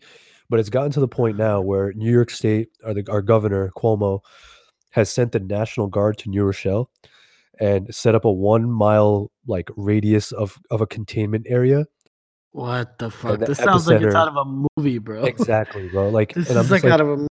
[0.49, 3.71] but it's gotten to the point now where New York State or the our governor,
[3.75, 4.19] Cuomo,
[4.91, 6.89] has sent the National Guard to New Rochelle
[7.59, 11.85] and set up a one mile like radius of, of a containment area.
[12.51, 13.39] what the fuck?
[13.39, 15.23] the This sounds like it's out of a movie, bro.
[15.23, 16.09] Exactly, bro.
[16.09, 17.27] Like This is just like, out of a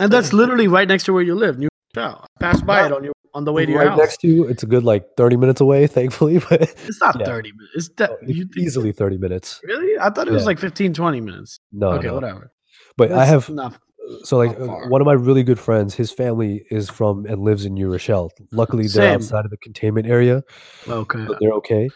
[0.00, 1.58] and that's literally right next to where you live.
[1.58, 2.24] New Rochelle.
[2.24, 3.98] I passed by it on your on the way to your right house.
[3.98, 4.44] next to you.
[4.46, 7.26] It's a good like 30 minutes away, thankfully, but it's not yeah.
[7.26, 7.72] 30 minutes.
[7.74, 9.60] It's de- oh, you think- easily 30 minutes.
[9.64, 9.98] Really?
[10.00, 10.46] I thought it was Yeah.
[10.46, 11.58] like 15, 20 minutes.
[11.72, 12.14] No, okay, no.
[12.14, 12.52] whatever.
[12.96, 13.78] But I have enough.
[14.24, 15.94] So like one of my really good friends.
[15.94, 18.30] His family is from and lives in New Rochelle.
[18.52, 19.14] Luckily, they're Same.
[19.16, 20.42] outside of the containment area,
[20.88, 21.24] Okay.
[21.26, 21.88] but they're okay.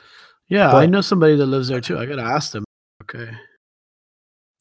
[0.49, 1.99] Yeah, I but- know somebody that lives there too.
[1.99, 2.65] I gotta ask them.
[3.03, 3.31] Okay.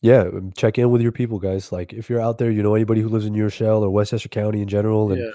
[0.01, 1.71] Yeah, um, check in with your people, guys.
[1.71, 4.29] Like if you're out there, you know anybody who lives in New Rochelle or Westchester
[4.29, 5.31] County in general, and Yeah.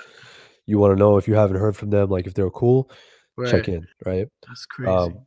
[0.66, 2.90] you want to know if you haven't heard from them, like if they're cool,
[3.36, 3.50] Right.
[3.50, 4.26] check in, right?
[4.46, 4.90] That's crazy.
[4.90, 5.18] Um,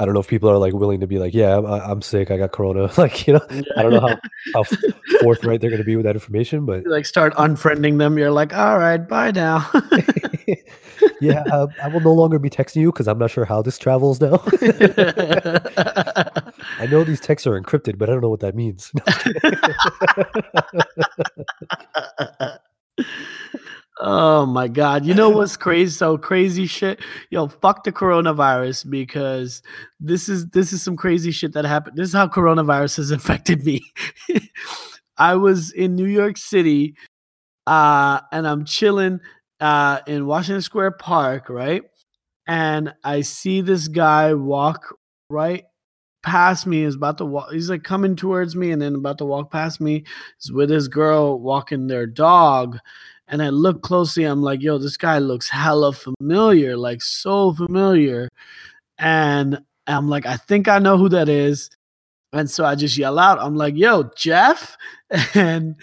[0.00, 2.32] I don't know if people are like willing to be like, yeah, I'm, I'm sick,
[2.32, 2.90] I got corona.
[2.98, 4.18] like, you know, I don't know how
[4.54, 4.64] how
[5.20, 8.18] forthright they're going to be with that information, but You, like start unfriending them.
[8.18, 9.70] You're like, all right, bye now.
[11.20, 13.78] yeah, uh, I will no longer be texting you because I'm not sure how this
[13.78, 14.42] travels now.
[16.80, 18.90] I know these texts are encrypted, but I don't know what that means.
[24.00, 25.04] Oh my god.
[25.04, 25.90] You know what's crazy?
[25.90, 27.00] So crazy shit?
[27.30, 29.62] Yo fuck the coronavirus because
[30.00, 31.96] this is this is some crazy shit that happened.
[31.96, 33.82] This is how coronavirus has affected me.
[35.16, 36.96] I was in new york city
[37.68, 39.20] uh and i'm chilling
[39.60, 41.82] uh in washington square park right?
[42.46, 44.94] And i see this guy walk
[45.30, 45.64] right
[46.24, 46.82] past me.
[46.82, 49.80] Is about to walk he's like coming towards me and then about to walk past
[49.80, 50.04] me.
[50.40, 52.78] Is with his girl walking their dog
[53.28, 58.28] and I look closely, I'm like, yo, this guy looks hella familiar, like so familiar.
[58.98, 61.70] And I'm like, I think I know who that is.
[62.32, 64.76] And so I just yell out, I'm like, yo, Jeff.
[65.34, 65.76] And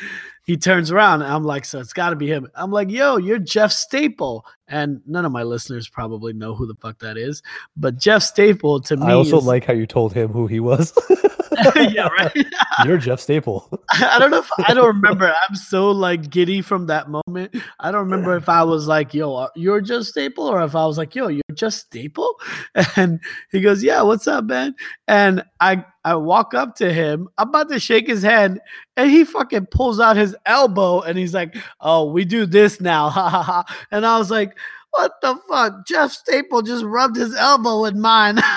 [0.43, 2.49] he turns around I'm like, so it's gotta be him.
[2.56, 4.45] I'm like, yo, you're Jeff Staple.
[4.71, 7.43] And none of my listeners probably know who the fuck that is.
[7.77, 10.60] But Jeff Staple to me I also is- like how you told him who he
[10.60, 10.93] was.
[11.75, 12.47] yeah, right.
[12.86, 13.69] You're Jeff Staple.
[13.91, 15.34] I don't know if I don't remember.
[15.49, 17.55] I'm so like giddy from that moment.
[17.79, 20.97] I don't remember if I was like, "Yo, you're just Staple," or if I was
[20.97, 22.39] like, "Yo, you're just Staple."
[22.95, 23.19] And
[23.51, 24.75] he goes, "Yeah, what's up, man?"
[25.07, 27.27] And I I walk up to him.
[27.38, 28.60] I'm about to shake his hand,
[28.97, 33.10] and he fucking pulls out his elbow, and he's like, "Oh, we do this now."
[33.10, 33.65] Ha ha ha.
[33.91, 34.57] And I was like,
[34.91, 38.38] "What the fuck?" Jeff Staple just rubbed his elbow with mine.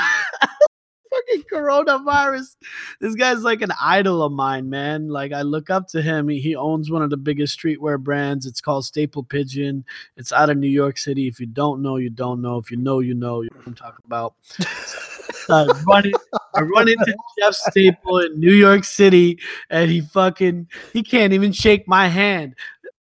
[1.11, 2.57] Fucking coronavirus
[3.01, 5.09] this guy's like an idol of mine, man.
[5.09, 6.29] Like I look up to him.
[6.29, 8.47] He, he owns one of the biggest streetwear brands.
[8.47, 9.85] It's called Staple Pigeon.
[10.17, 11.29] It's out of New York City.
[11.29, 12.59] If you don't know, you don't know.
[12.59, 13.43] If you know, you know.
[13.43, 14.35] You know what I'm talking about.
[15.49, 16.15] I run, in-
[16.55, 21.53] I run into Jeff Staple in New York City, and he fucking he can't even
[21.53, 22.55] shake my hand.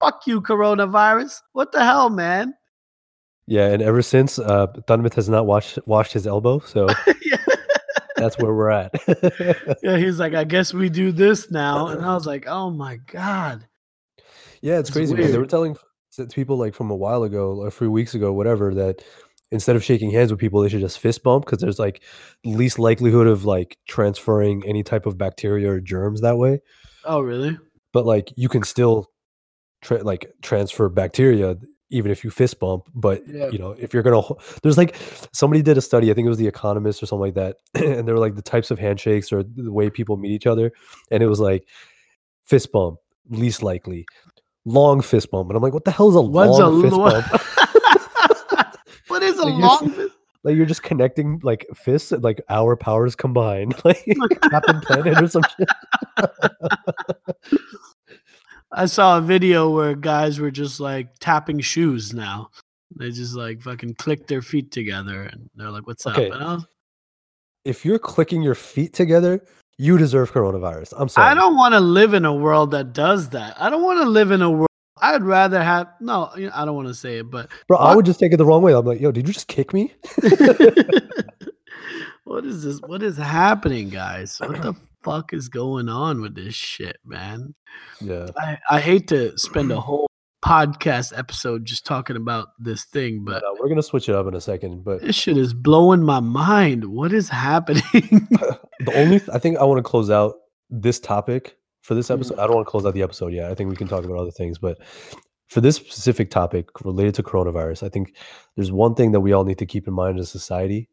[0.01, 1.41] Fuck you, coronavirus.
[1.53, 2.55] What the hell, man?
[3.47, 6.89] Yeah, and ever since, uh, Thundermouth has not washed washed his elbow, so
[7.23, 7.37] yeah.
[8.17, 8.93] that's where we're at.
[9.83, 12.97] yeah, he's like, I guess we do this now, and I was like, oh my
[12.97, 13.67] god.
[14.61, 15.15] yeah, it's It's crazy.
[15.15, 15.77] They were telling
[16.33, 19.03] people like from a while ago, a few weeks ago, whatever, that
[19.53, 22.03] instead of shaking hands with people, they should just fist bump because there's like
[22.45, 26.61] least likelihood of like transferring any type of bacteria or germs that way.
[27.05, 27.59] Oh really?
[27.93, 29.11] But like you can still
[29.83, 31.57] tra- like transfer bacteria
[31.91, 32.85] even if you fist bump.
[32.95, 33.49] But Yeah.
[33.51, 34.23] you know if you're gonna,
[34.63, 34.97] there's like
[35.33, 36.11] somebody did a study.
[36.11, 38.43] I think it was The Economist or something like that, and they were like the
[38.43, 40.73] types of handshakes or the way people meet each other,
[41.11, 41.67] and it was like
[42.45, 42.99] fist bump
[43.31, 44.07] least likely,
[44.65, 46.97] long fist bump, and I'm like, what the hell is a What's long a fist
[46.97, 48.77] lo- bump?
[49.09, 49.91] what is a Like, long?
[49.91, 50.13] fist?
[50.45, 54.05] like you're just connecting like fists, like our powers combined, like
[54.43, 55.69] Captain Planet or some shit.
[58.73, 62.13] I saw a video where guys were just like tapping shoes.
[62.13, 62.51] Now
[62.97, 66.31] they just like fucking click their feet together, and they're like, "What's Okay.
[66.31, 66.67] up?" Was,
[67.65, 69.45] If you're clicking your feet together,
[69.79, 70.95] you deserve coronavirus.
[70.97, 71.29] I'm sorry.
[71.31, 73.61] I don't want to live in a world that does that.
[73.61, 74.67] I don't want to live in a world.
[74.99, 76.31] I'd rather have no.
[76.37, 78.39] you know, I don't want to say it, but Bro, I would just take it
[78.39, 78.73] the wrong way.
[78.73, 79.93] I'm like, yo, did you just kick me?
[82.25, 82.81] what is this?
[82.81, 84.39] What is happening, guys?
[84.41, 84.75] What the
[85.07, 87.55] fuck is going on with this shit, man?
[88.01, 88.27] Yeah.
[88.37, 90.07] I, I hate to spend a whole
[90.45, 94.35] podcast episode just talking about this thing, but uh, we're gonna switch it up in
[94.35, 94.85] a second.
[94.85, 96.85] But this shit is blowing my mind.
[96.87, 97.83] What is happening?
[98.01, 100.35] the only th- I think I want to close out
[100.71, 102.15] this topic for this Mhm.
[102.15, 102.39] episode.
[102.39, 103.51] I don't want to close out the episode yet.
[103.51, 104.79] I think we can talk about other things, but
[105.49, 108.17] for this specific topic related to coronavirus, I think
[108.57, 110.89] there's one thing that we all need to keep in mind as a society.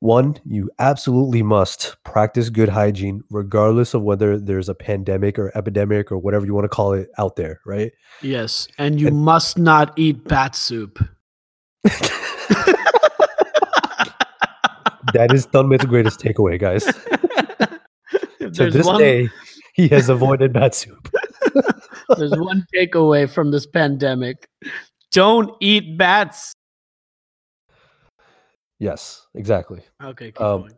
[0.00, 6.12] One, you absolutely must practice good hygiene, regardless of whether there's a pandemic or epidemic
[6.12, 7.90] or whatever you want to call it out there, right?
[8.22, 10.98] yes, and you And- must not eat bat soup.
[15.14, 16.84] that is Thunmit's greatest takeaway, guys.
[18.54, 19.28] To this one, day,
[19.74, 21.10] he has avoided bat soup.
[22.16, 24.48] there's one takeaway from this pandemic.
[25.12, 26.54] Don't eat bats.
[28.78, 29.82] Yes, exactly.
[30.02, 30.74] Okay, keep Um, going.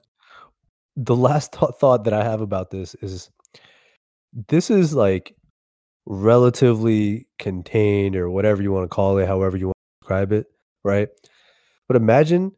[0.96, 3.30] The last th- thought that I have about this is
[4.48, 5.34] this is like
[6.06, 10.46] relatively contained or whatever you want to call it, however you want to describe it,
[10.84, 11.08] right?
[11.88, 12.52] But imagine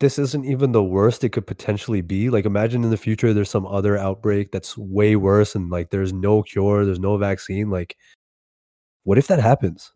[0.00, 2.30] this isn't even the worst it could potentially be.
[2.30, 6.12] Like imagine in the future there's some other outbreak that's way worse and like there's
[6.12, 7.70] no cure, there's no vaccine.
[7.70, 7.96] Like
[9.04, 9.92] what if that happens?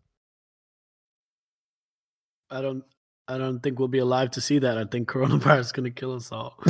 [2.49, 2.83] I don't.
[3.29, 4.79] I don't think we'll be alive to see that.
[4.79, 6.57] I think coronavirus is gonna kill us all.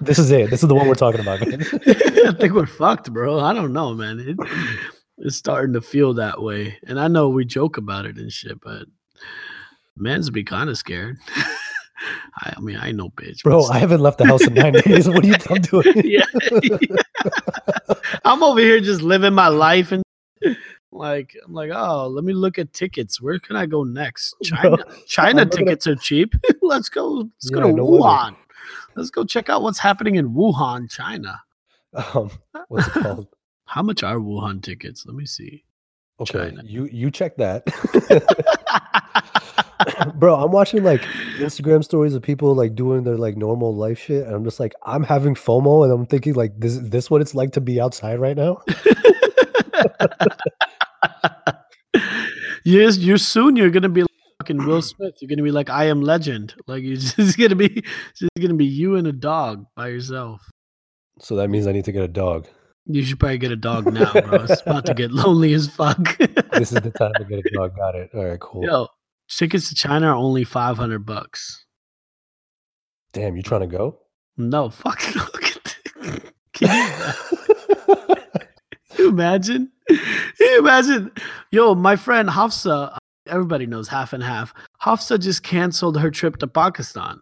[0.00, 0.50] this is it.
[0.50, 1.40] This is the one we're talking about.
[1.42, 3.40] I think we're fucked, bro.
[3.40, 4.20] I don't know, man.
[4.20, 4.36] It,
[5.16, 8.60] it's starting to feel that way, and I know we joke about it and shit,
[8.60, 8.84] but
[9.96, 11.16] man's be kind of scared.
[12.40, 13.64] I, I mean, I know, bitch, Bro.
[13.66, 15.08] I haven't left the house in nine days.
[15.08, 16.02] What are you doing?
[16.04, 16.26] yeah.
[18.26, 20.02] I'm over here just living my life and
[20.94, 23.20] like I'm like, oh, let me look at tickets.
[23.20, 24.34] Where can I go next?
[24.42, 24.78] China.
[25.06, 26.34] China at- tickets are cheap.
[26.62, 27.28] let's go.
[27.42, 28.00] Let's go to no Wuhan.
[28.00, 28.38] wonder.
[28.96, 31.40] Let's go check out what's happening in Wuhan, China.
[31.92, 32.30] Um,
[32.68, 33.26] what's it called?
[33.66, 35.04] How much are Wuhan tickets?
[35.06, 35.64] Let me see.
[36.20, 36.62] Okay, China.
[36.64, 37.64] you you check that.
[40.14, 41.02] Bro, I'm watching like
[41.38, 44.74] Instagram stories of people like doing their like normal life shit, and I'm just like,
[44.84, 47.80] I'm having FOMO, and I'm thinking like, this is this what it's like to be
[47.80, 48.62] outside right now?
[52.64, 53.56] yes, you're soon.
[53.56, 55.14] You're gonna be like fucking Will Smith.
[55.20, 56.54] You're gonna be like I am Legend.
[56.66, 60.48] Like you're just gonna be, it's just gonna be you and a dog by yourself.
[61.20, 62.46] So that means I need to get a dog.
[62.86, 64.44] You should probably get a dog now, bro.
[64.44, 66.18] It's about to get lonely as fuck.
[66.54, 67.76] This is the time to get a dog.
[67.76, 68.10] Got it.
[68.14, 68.64] All right, cool.
[68.64, 68.86] Yo,
[69.28, 71.64] tickets to China are only five hundred bucks.
[73.12, 73.98] Damn, you trying to go?
[74.36, 75.02] No, fuck.
[75.16, 76.20] Look at you,
[76.52, 77.14] can
[78.98, 79.72] you imagine?
[80.40, 81.10] You imagine?
[81.50, 84.52] Yo, my friend Hafsa, everybody knows half and half.
[84.78, 87.20] Hafsa just canceled her trip to Pakistan.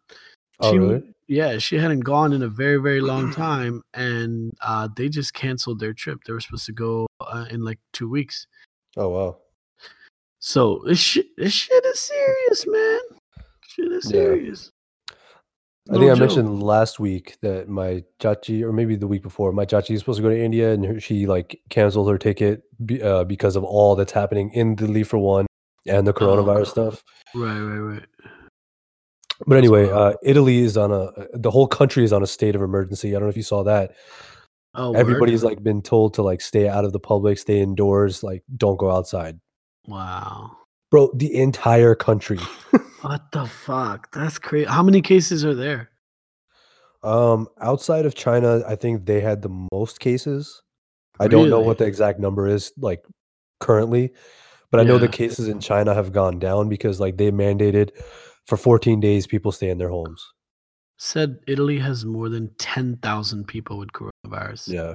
[0.61, 1.03] Oh, She- really?
[1.29, 5.79] Yeah, she hadn't gone in a very, very long time, and uh, they just canceled
[5.81, 6.19] their trip.
[6.27, 8.47] They were supposed to go uh, in like two weeks.
[8.99, 9.37] Oh, wow.
[10.41, 12.99] So this shit, this shit is serious, man.
[13.69, 14.11] Shit is Yeah.
[14.11, 14.71] serious.
[15.91, 16.21] I No think I joke.
[16.21, 20.19] mentioned last week that my chachi, or maybe the week before, my chachi is supposed
[20.19, 23.65] to go to India, and her- she like canceled her ticket be, uh, because of
[23.65, 25.47] all that's happening in the Leaf for one,
[25.87, 26.93] and the coronavirus God.
[26.93, 27.03] stuff.
[27.35, 28.05] Right, right, right.
[29.45, 32.63] But anyway, uh, Italy is on a the whole country is on a state of
[32.63, 33.09] emergency.
[33.11, 33.97] I don't know if you saw that.
[34.77, 34.99] Oh, word?
[35.01, 38.79] Everybody's like been told to like stay out of the public, stay indoors, like don't
[38.79, 39.41] go outside.
[39.89, 40.57] wow.
[40.93, 42.39] Bro, the entire country.
[43.01, 44.13] What the fuck?
[44.13, 44.67] That's crazy.
[44.67, 45.91] How many cases are there?
[47.03, 50.63] Um, outside of China, I think they had the most cases.
[51.19, 53.05] I don't know what the exact number is like
[53.59, 54.13] currently,
[54.71, 57.91] but I know the cases in China have gone down because like they mandated
[58.47, 60.25] for 14 days people stay in their homes.
[60.97, 64.69] Said Italy has more than 10,000 people with coronavirus.
[64.69, 64.95] Yeah,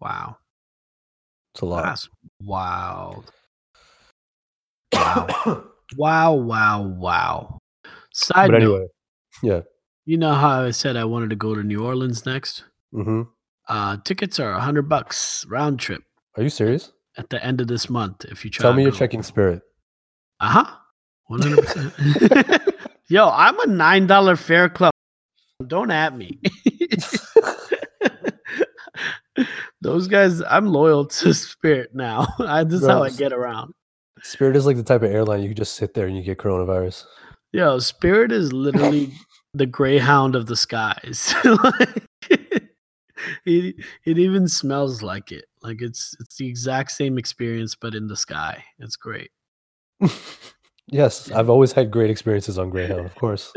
[0.00, 0.38] Wow.
[1.54, 1.84] it's a lot.
[1.84, 2.08] That's
[2.40, 3.30] wild.
[5.98, 6.32] Wow.
[6.32, 7.58] wow, wow.
[8.14, 8.88] Side but note,
[9.42, 9.60] yeah.
[10.06, 12.64] you know how I said I wanted to go to New Orleans next?
[12.94, 13.22] Mm-hmm.
[13.68, 16.02] Uh, tickets are a 100 bucks round trip
[16.38, 16.92] Are you serious?
[17.18, 19.60] at the end of this month if you try Tell me you're checking Spirit.
[20.40, 20.76] Uh huh.
[21.30, 22.72] 100%.
[23.08, 24.92] Yo, I'm a $9 fare club.
[25.66, 26.40] Don't at me.
[29.82, 32.26] Those guys, I'm loyal to Spirit now.
[32.38, 33.74] I, this is how I get around.
[34.22, 36.38] Spirit is like the type of airline you can just sit there and you get
[36.38, 37.04] coronavirus.
[37.52, 39.12] Yo, Spirit is literally
[39.54, 41.34] the Greyhound of the skies.
[41.44, 42.08] like,
[43.44, 45.46] it, it even smells like it.
[45.60, 48.64] Like it's it's the exact same experience, but in the sky.
[48.78, 49.30] It's great.
[50.86, 53.52] yes, I've always had great experiences on Greyhound, of course.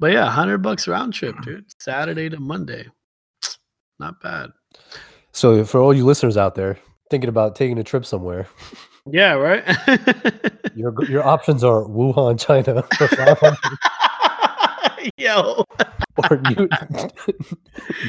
[0.00, 1.66] but yeah, hundred bucks round trip, dude.
[1.80, 2.86] Saturday to Monday.
[4.00, 4.50] Not bad.
[5.32, 6.78] So for all you listeners out there
[7.10, 8.46] thinking about taking a trip somewhere,
[9.10, 9.64] Yeah, right.
[10.74, 13.56] your your options are Wuhan, China for 500
[15.16, 15.64] Yo.
[16.30, 16.68] or New,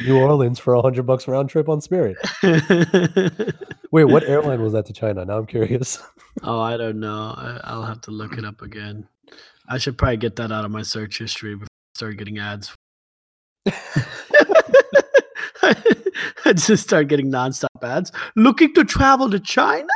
[0.05, 2.17] New Orleans for 100 bucks round trip on Spirit.
[3.91, 5.24] Wait, what airline was that to China?
[5.26, 5.99] Now I'm curious.
[6.43, 7.34] oh, I don't know.
[7.38, 9.07] I, I'll have to look it up again.
[9.69, 12.74] I should probably get that out of my search history before I start getting ads.
[16.45, 18.11] I just start getting nonstop ads.
[18.36, 19.88] Looking to travel to China?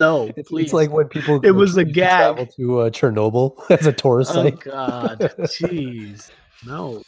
[0.00, 0.64] No, please.
[0.64, 4.30] it's like when people It was a to travel to uh, Chernobyl as a tourist
[4.34, 4.60] oh site.
[4.60, 6.30] God, jeez,
[6.66, 7.02] no.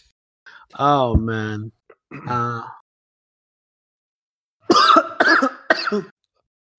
[0.78, 1.70] Oh man.
[2.28, 2.62] Uh,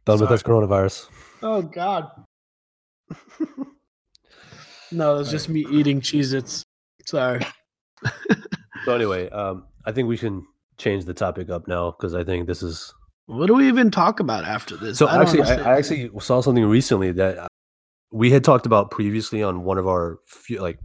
[0.04, 1.08] Done with this coronavirus.
[1.42, 2.10] Oh God.
[4.92, 6.66] no, it's just me eating Cheez Its.
[7.06, 7.42] Sorry.
[8.86, 10.46] So anyway, um, I think we can
[10.82, 12.94] change the topic up now because I think this is.
[13.28, 14.98] What do we even talk about after this?
[14.98, 15.56] So I actually, I.
[15.74, 17.48] I actually saw something recently that uh,
[18.12, 20.80] we had talked about previously on one of our few, like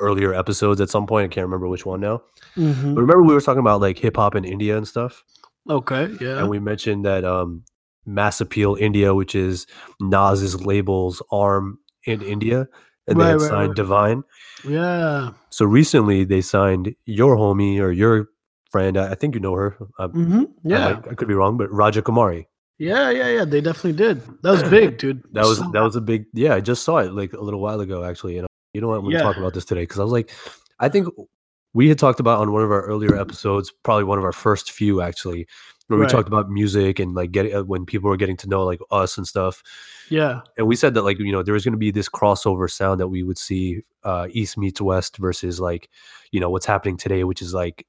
[0.00, 1.30] earlier episodes at some point.
[1.30, 2.22] I can't remember which one now.
[2.56, 2.94] Mhm.
[2.94, 5.22] But remember we were talking about like hip hop in India and stuff,
[5.68, 6.38] Okay, yeah.
[6.38, 7.62] and we mentioned that um,
[8.06, 9.66] Mass Appeal India, which is
[10.00, 12.66] Nas's label's arm in India,
[13.06, 13.76] and they had right, signed right.
[13.76, 14.22] Divine.
[14.64, 15.30] yeah.
[15.50, 18.28] So recently they signed your homie or your
[18.70, 18.96] friend.
[18.98, 19.76] I I think you know her.
[19.98, 20.94] Uh, hmm Yeah.
[20.94, 22.46] might- I could be wrong, but Raja Kumari.
[22.78, 23.44] Yeah, yeah, yeah.
[23.44, 24.22] They definitely did.
[24.42, 25.22] That was big, dude.
[25.32, 26.54] That was that was a big yeah.
[26.54, 28.36] I just saw it like a little while ago actually.
[28.36, 28.96] You know, you know what?
[28.98, 30.30] I'm going to talk about this today because I was like,
[30.78, 31.08] I think
[31.74, 34.70] we had talked about on one of our earlier episodes, probably one of our first
[34.70, 35.46] few actually,
[35.88, 38.64] where we talked about music and like getting uh, when people were getting to know
[38.64, 39.62] like us and stuff.
[40.08, 40.42] yeah.
[40.56, 43.00] And we said that like you know there was going to be this crossover sound
[43.00, 45.88] that we would see uh, East meets West versus like
[46.30, 47.84] you know what's happening today, which is like.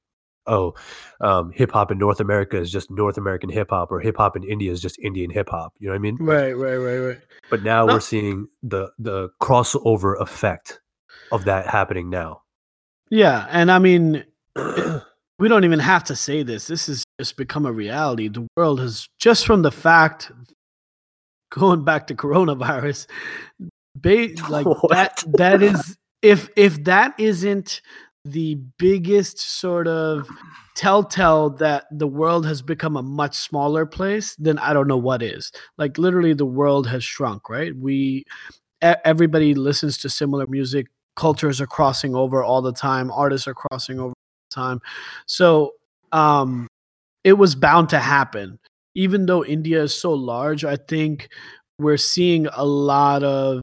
[0.50, 0.74] Oh,
[1.22, 4.36] um, hip hop in North America is just North American hip hop, or hip hop
[4.36, 5.74] in India is just Indian hip hop.
[5.80, 6.18] You know what I mean?
[6.20, 7.20] Right, right, right, right.
[7.50, 7.94] But now No.
[7.94, 10.82] we're seeing the the crossover effect
[11.32, 12.42] of that happening now.
[13.10, 14.24] Yeah, and I mean,
[15.40, 16.68] we don't even have to say this.
[16.68, 18.28] This has just become a reality.
[18.28, 20.32] The world has just from the fact
[21.52, 23.08] going back to coronavirus,
[23.96, 27.82] ba- like that that is if if that isn't
[28.26, 30.28] the biggest sort of
[30.76, 35.22] telltale that the world has become a much smaller place, then I don't know what
[35.22, 35.52] is.
[35.78, 37.76] Like literally the world has shrunk, right?
[37.76, 38.26] We
[38.82, 44.00] everybody listens to similar music cultures are crossing over all the time artists are crossing
[44.00, 44.14] over all
[44.50, 44.80] the time
[45.26, 45.74] so
[46.14, 46.66] um
[47.26, 48.58] it was bound to happen
[48.96, 51.28] even though india is so large i think
[51.78, 53.62] we're seeing a lot of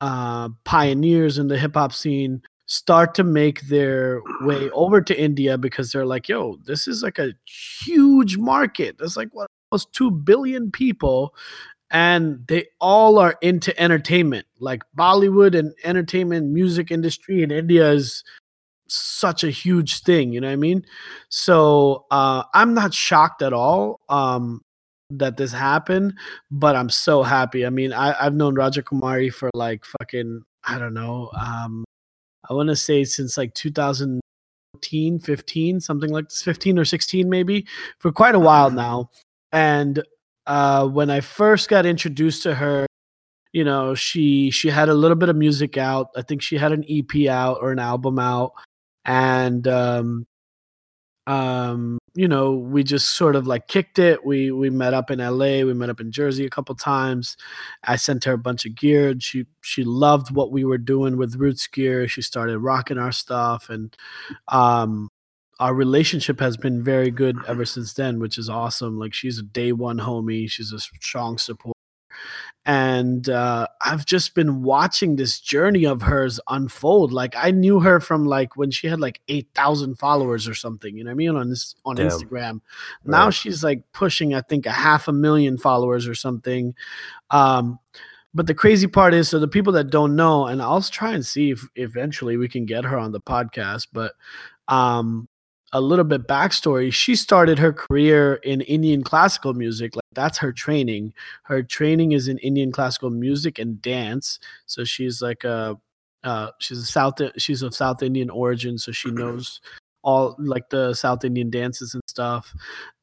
[0.00, 2.42] uh pioneers in the hip hop scene
[2.72, 7.18] start to make their way over to india because they're like yo this is like
[7.18, 8.96] a huge market.
[8.96, 11.34] There's like what almost 2 billion people
[11.90, 14.46] and they all are into entertainment.
[14.58, 18.24] Like bollywood and entertainment music industry in india is
[18.88, 20.82] such a huge thing you know what i mean?
[21.28, 24.62] So uh i'm not shocked at all um
[25.10, 26.14] that this happened
[26.50, 27.66] but i'm so happy.
[27.66, 31.84] I mean I, i've known raja kumari for like fucking i don't know um
[32.48, 37.66] i want to say since like 2014 15 something like this 15 or 16 maybe
[37.98, 39.10] for quite a while now.
[39.52, 40.02] And
[40.46, 42.86] uh, when I first got introduced to her,
[43.52, 46.08] you know, she she had a little bit of music out.
[46.16, 48.52] I think she had an EP out or an album out,
[49.04, 50.26] and um,
[51.26, 54.24] um, you know, we just sort of like kicked it.
[54.24, 55.64] We we met up in LA.
[55.64, 57.36] We met up in Jersey a couple times.
[57.84, 59.14] I sent her a bunch of gear.
[59.18, 62.06] She she loved what we were doing with Roots gear.
[62.08, 63.96] She started rocking our stuff, and
[64.48, 65.08] um,
[65.58, 68.98] our relationship has been very good ever since then, which is awesome.
[68.98, 70.50] Like she's a day one homie.
[70.50, 71.76] She's a strong support.
[72.64, 77.12] And uh, I've just been watching this journey of hers unfold.
[77.12, 80.96] Like I knew her from like when she had like eight thousand followers or something.
[80.96, 82.08] You know what I mean on this on Damn.
[82.08, 82.60] Instagram.
[83.04, 83.34] Now Right.
[83.34, 86.74] she's like pushing, I think, a half a million followers or something.
[87.30, 87.80] Um,
[88.34, 91.26] but the crazy part is, so the people that don't know, and I'll try and
[91.26, 93.88] see if eventually we can get her on the podcast.
[93.92, 94.14] But
[94.68, 95.28] um,
[95.72, 99.96] a little bit backstory: she started her career in Indian classical music.
[99.96, 101.14] Like that's her training.
[101.44, 104.38] Her training is in Indian classical music and dance.
[104.66, 105.78] So she's like a
[106.24, 109.60] uh, she's a South she's of South Indian origin, so she knows
[110.02, 112.54] all like the South Indian dances and stuff.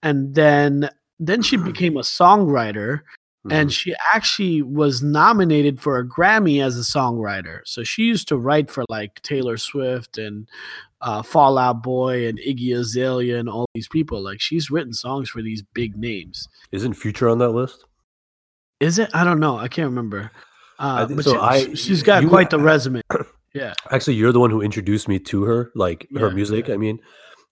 [0.03, 0.89] And then
[1.19, 3.01] then she became a songwriter
[3.49, 3.73] and Mhm.
[3.73, 7.61] she actually was nominated for a Grammy as a songwriter.
[7.65, 10.47] So she used to write for like Taylor Swift and
[11.01, 14.21] uh, Fall Out Boy and Iggy Azalea and all these people.
[14.21, 16.47] Like she's written songs for these big names.
[16.73, 17.85] isn't Future on that list?
[18.81, 19.09] Is it?
[19.13, 19.57] I don't know.
[19.57, 20.31] I can't remember.
[20.77, 23.01] Uh, think- but so she, I- she's got you- quite the resume.
[23.53, 23.73] Yeah.
[23.89, 26.67] Actually, you're the one who introduced me to her, like her Yeah, music.
[26.67, 26.73] yeah.
[26.73, 26.99] I mean,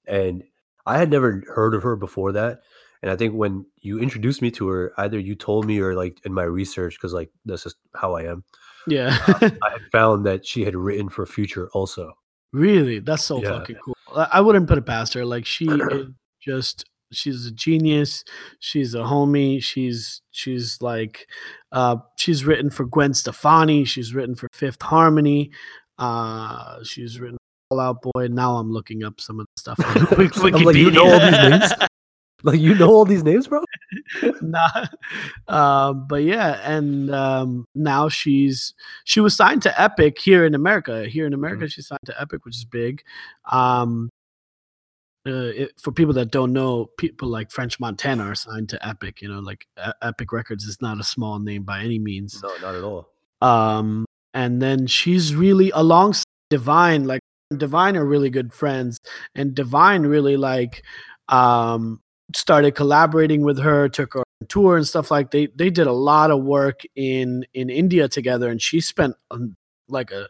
[0.05, 0.43] and
[0.85, 2.59] I had never heard of her before that.
[3.01, 6.19] And I think when you introduced me to her, either you told me or like
[6.25, 8.43] in my research, because like that's just how I am.
[8.87, 9.17] Yeah.
[9.27, 12.13] I found that she had written for Future also.
[12.53, 12.99] Really?
[12.99, 13.49] That's so Yeah.
[13.59, 13.95] fucking cool.
[14.15, 15.25] I wouldn't put it past her.
[15.25, 16.07] Like she is
[16.41, 18.23] just she's a genius.
[18.59, 19.61] She's a homie.
[19.61, 21.27] She's she's like
[21.73, 25.51] uh she's written for Gwen Stefani, she's written for Fifth Harmony,
[25.99, 27.37] uh she's written
[27.69, 28.27] Fall Out Boy.
[28.29, 31.19] Now I'm looking up some of the stuff on Wik- I'm like, you know all
[31.19, 31.49] these Wikipedia.
[31.59, 31.71] names?
[32.43, 33.63] Like you know all these names, bro?
[34.41, 34.85] nah.
[35.47, 38.73] Um, but yeah, and um, now she's
[39.05, 41.05] she was signed to Epic here in America.
[41.07, 41.71] Here in America, Mhm.
[41.71, 43.01] she's signed to Epic, which is big.
[43.51, 44.09] Um,
[45.27, 49.21] uh, it, for people that don't know, people like French Montana are signed to Epic.
[49.21, 52.41] You know, like E- Epic Records is not a small name by any means.
[52.41, 53.09] No, not at all.
[53.41, 57.19] Um, and then she's really alongside Divine, like
[57.55, 58.99] Divine are really good friends,
[59.35, 60.83] and Divine really like
[61.29, 61.99] um
[62.35, 65.93] started collaborating with her, took her on tour and stuff like they they did a
[65.93, 69.55] lot of work in in India together, and she spent um,
[69.87, 70.27] like a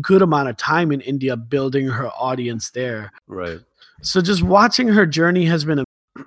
[0.00, 3.12] good amount of time in India building her audience there.
[3.26, 3.60] Right.
[4.02, 5.84] So just watching her journey has been a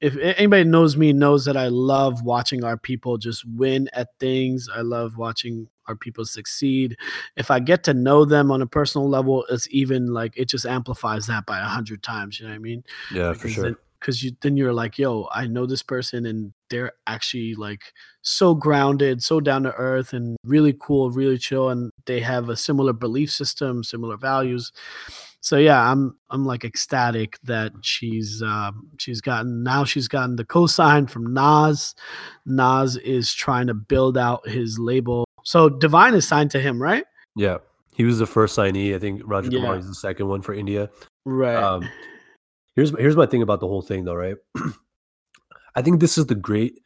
[0.00, 4.68] if anybody knows me knows that I love watching our people just win at things.
[4.74, 6.96] I love watching our people succeed.
[7.36, 10.66] If I get to know them on a personal level, it's even like it just
[10.66, 12.40] amplifies that by a hundred times.
[12.40, 12.84] You know what I mean?
[13.12, 13.78] Yeah, for sure.
[14.04, 18.54] Because you then you're like, yo, I know this person and they're actually like so
[18.54, 22.92] grounded, so down to earth, and really cool, really chill, and they have a similar
[22.92, 24.72] belief system, similar values.
[25.40, 30.44] So yeah, I'm I'm like ecstatic that she's um, she's gotten now she's gotten the
[30.44, 31.94] cosign from Nas.
[32.44, 35.24] Nas is trying to build out his label.
[35.44, 37.04] So Divine is signed to him, right?
[37.36, 37.58] Yeah.
[37.94, 38.94] He was the first signee.
[38.94, 39.60] I think Raja Yeah.
[39.60, 40.90] Kumari is the second one for India.
[41.24, 41.56] Right.
[41.56, 41.88] Um,
[42.76, 44.36] here's here's my thing about the whole thing, though, right?
[45.76, 46.78] I think this is the great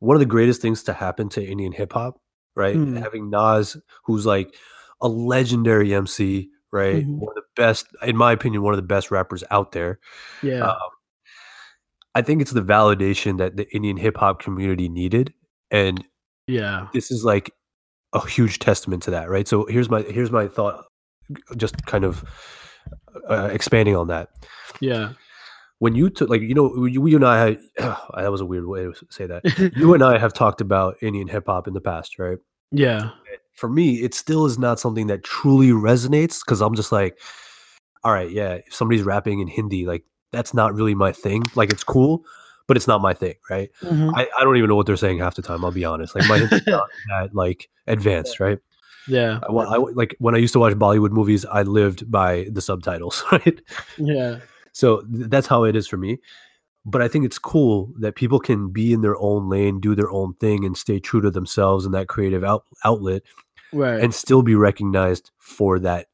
[0.00, 2.20] one of the greatest things to happen to Indian hip hop,
[2.54, 2.76] right?
[2.76, 2.96] Hmm.
[2.96, 4.54] Having Nas, who's like
[5.00, 7.06] a legendary MC, right?
[7.06, 7.18] Mhm.
[7.18, 9.98] One of the best, in my opinion, one of the best rappers out there.
[10.42, 10.68] yeah.
[10.70, 10.78] Um,
[12.16, 15.32] I think it's the validation that the Indian hip hop community needed,
[15.70, 16.04] and
[16.46, 16.86] yeah.
[16.92, 17.50] this is like
[18.12, 19.48] a huge testament to that, right?
[19.48, 20.84] So here's my here's my thought,
[21.56, 22.24] just kind of
[23.28, 24.30] uh, expanding on that.
[24.80, 25.12] Yeah.
[25.78, 28.84] When you took, like, you know, you, you and I that was a weird way
[28.84, 29.44] to say that.
[29.76, 32.38] You and I have talked about Indian hip hop in the past, right?
[32.70, 33.10] yeah.
[33.54, 37.20] For me, it still is not something that truly resonates because I'm just like,
[38.02, 41.44] all right, yeah, if somebody's rapping in Hindi, like that's not really my thing.
[41.54, 42.24] Like it's cool,
[42.66, 43.70] but it's not my thing, right?
[43.82, 44.12] Mhm.
[44.16, 45.64] I, I don't even know what they're saying half the time.
[45.64, 46.16] I'll be honest.
[46.16, 48.58] Like my Hindi's not that like advanced, right?
[49.08, 49.40] Yeah.
[49.48, 53.22] I, I like when I used to watch Bollywood movies, I lived by the subtitles,
[53.32, 53.60] right?
[53.98, 54.40] Yeah.
[54.72, 56.18] So th- that's how it is for me.
[56.86, 60.10] But I think it's cool that people can be in their own lane, do their
[60.10, 63.22] own thing, and stay true to themselves and that creative out- outlet,
[63.72, 64.00] Right.
[64.00, 66.08] and still be recognized for that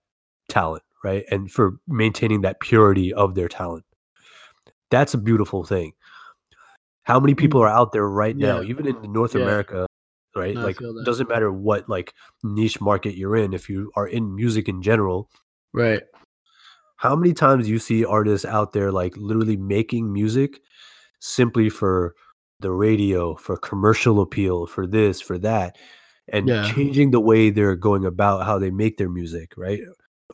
[0.49, 1.25] talent, right?
[1.31, 3.85] And for maintaining that purity of their talent.
[4.91, 5.93] That's a beautiful thing.
[7.03, 7.39] How many mm.
[7.39, 9.43] people are out there right now, even in North Yeah.
[9.43, 9.87] America,
[10.37, 10.55] right?
[10.55, 12.15] No, like, doesn't matter what like
[12.45, 13.53] niche market you're in.
[13.55, 15.29] If you are in music in general,
[15.73, 16.03] right.
[16.97, 20.61] how many times do you see artists out there like literally making music
[21.21, 22.15] simply for
[22.61, 25.77] the radio, for commercial appeal, for this, for that,
[26.29, 26.71] and Yeah.
[26.73, 29.81] changing the way they're going about how they make their music, right?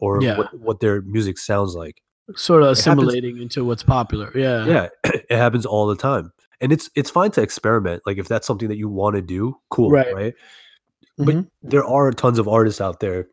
[0.01, 0.36] Or Yeah.
[0.38, 2.03] what, what their music sounds like.
[2.34, 4.32] Sort of happens- assimilating into what's popular.
[4.34, 4.66] Yeah.
[4.66, 6.32] Yeah, it happens all the time.
[6.61, 8.02] And it's it's fine to experiment.
[8.07, 10.14] Like if that's something that you want to do, cool, Right.
[10.14, 10.34] right?
[11.18, 11.48] But Mhm.
[11.62, 13.28] there are tons of artists out there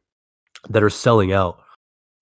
[0.70, 1.58] that are selling out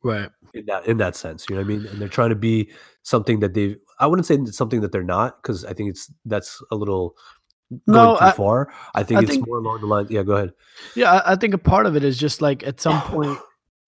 [0.04, 0.30] Right.
[0.54, 1.46] in that in that sense.
[1.50, 1.86] You know what I mean?
[1.88, 2.72] And they're trying to be
[3.04, 6.12] something that they I wouldn't say it's something that they're not because I think it's
[6.26, 7.16] that's a little
[7.70, 8.74] going No, too I- far.
[8.96, 10.08] I think I it's think- more along the line.
[10.10, 10.54] Yeah, go ahead.
[10.96, 13.40] Yeah, I, I think a part of it is just like at some point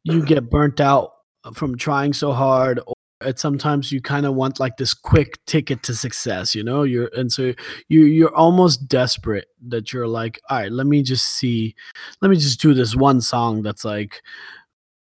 [0.03, 1.11] you get burnt out
[1.53, 2.79] from trying so hard,
[3.23, 6.83] at sometimes you kind of want like this quick ticket to success, you know.
[6.83, 7.53] You're and so
[7.87, 11.75] you you're almost desperate that you're like, all right, let me just see,
[12.21, 14.21] let me just do this one song that's like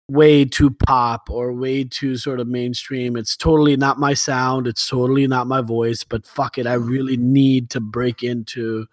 [0.08, 3.16] way too pop or way too sort of mainstream.
[3.16, 4.68] It's totally not my sound.
[4.68, 6.04] It's totally not my voice.
[6.04, 8.88] But fuck it, I really need to break into,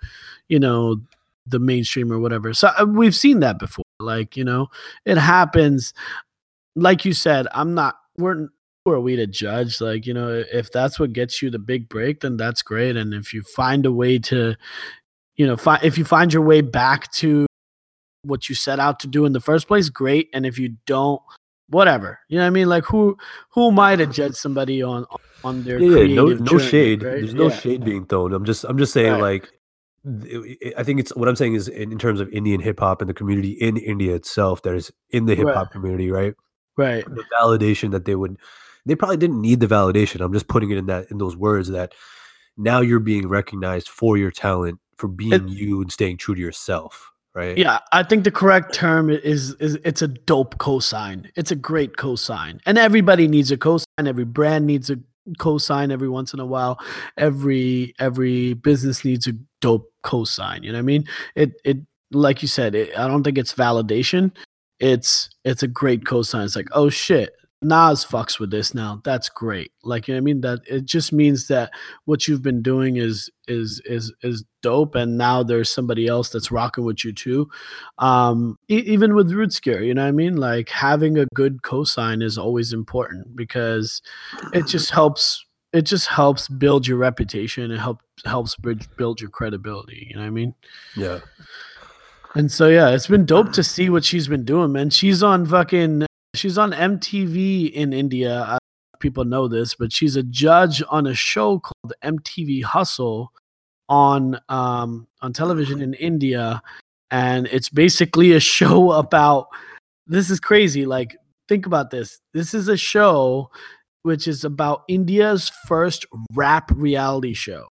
[0.49, 1.01] you know,
[1.45, 2.55] the mainstream or whatever.
[2.55, 3.85] So uh, we've seen that before.
[3.99, 4.69] Like, you know,
[5.05, 5.93] it happens.
[6.77, 8.49] Like you said, I'm not, we're,
[8.89, 9.81] who are we to judge?
[9.81, 12.97] Like, you know, if that's what gets you the big break, then that's great.
[12.97, 14.55] And if you find a way to,
[15.37, 17.47] you know, fi- if you find your way back to
[18.23, 20.29] what you set out to do in the first place, great.
[20.33, 21.21] And if you don't,
[21.69, 22.19] whatever.
[22.29, 22.69] You know what I mean?
[22.69, 23.17] Like who
[23.51, 25.05] who am I to judge somebody on
[25.45, 27.03] on their Yeah, yeah, no no journey, shade.
[27.03, 27.11] right?
[27.21, 27.57] There's no Yeah.
[27.57, 28.33] shade being thrown.
[28.33, 29.21] I'm just I'm just saying Right.
[29.21, 29.53] like
[30.79, 33.09] I think it's what I'm saying is in, in terms of Indian hip hop and
[33.11, 35.57] the community in India itself that is in the hip Right.
[35.57, 36.35] hop community, right?
[36.77, 37.05] Right.
[37.05, 38.37] the validation that they would
[38.89, 41.69] they probably didn't need the validation i'm just putting it in that in those words
[41.69, 41.93] that
[42.57, 47.13] now you're being recognized for your talent for being you and staying true to yourself
[47.35, 51.31] right Yeah, I think the correct term is is it's a dope cosign.
[51.37, 53.85] It's a great cosign, and everybody needs a cosign.
[53.99, 54.99] Every brand needs a
[55.39, 56.79] cosign every once in a while.
[57.17, 60.65] Every every business needs a dope cosign.
[60.65, 61.05] You know what I mean?
[61.35, 61.79] It it
[62.11, 64.33] like you said, it, I don't think it's validation.
[64.81, 66.45] It's it's a great cosign.
[66.45, 69.01] It's like, oh shit, Nas fucks with this now.
[69.03, 69.73] That's great.
[69.83, 70.41] Like you know what I mean?
[70.43, 71.73] That it just means that
[72.05, 76.53] what you've been doing is is is is dope, and now there's somebody else that's
[76.53, 77.49] rocking with you too.
[77.99, 80.37] Um, e- even with Roots Gear, you know what I mean?
[80.37, 84.03] Like having a good cosign is always important because
[84.53, 85.45] it just helps.
[85.73, 87.73] It just helps build your reputation.
[87.73, 90.07] It helps helps bridge, build your credibility.
[90.09, 90.55] You know what I mean?
[90.97, 91.21] Yeah.
[92.35, 94.91] And so yeah, it's been dope to see what she's been doing, man.
[94.91, 96.08] She's on fucking
[96.39, 98.59] she's on MTV in India.
[99.01, 103.33] People know this, but she's a judge on a show called MTV Hustle
[103.89, 106.61] on um on television in India
[107.11, 109.49] and it's basically a show about
[110.07, 111.17] this is crazy like
[111.49, 112.21] think about this.
[112.35, 113.51] This is a show
[114.03, 117.69] which is about India's first rap reality show.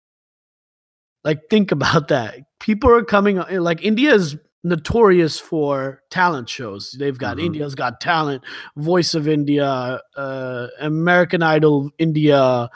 [1.24, 2.40] Like think about that.
[2.58, 6.92] People are coming like India's notorious for talent shows.
[6.98, 7.44] They've got Mhm.
[7.46, 8.42] India's Got Talent,
[8.76, 12.68] Voice of India, uh, American Idol India,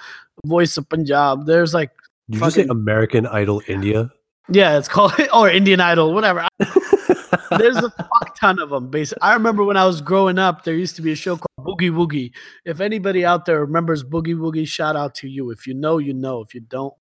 [0.46, 1.46] Voice of Punjab.
[1.46, 1.90] There's like,
[2.28, 4.10] You say Fucking- American Idol India?
[4.48, 6.46] yeah, it's called or Indian Idol, whatever.
[7.58, 8.88] There's a fuck ton of them.
[8.90, 11.66] Basically, I remember when I was growing up, there used to be a show called
[11.78, 12.32] Boogie Woogie.
[12.64, 15.50] If anybody out there remembers Boogie Woogie, shout out to you.
[15.50, 16.40] If you know, you know.
[16.42, 16.92] If you don't,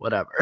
[0.00, 0.32] whatever.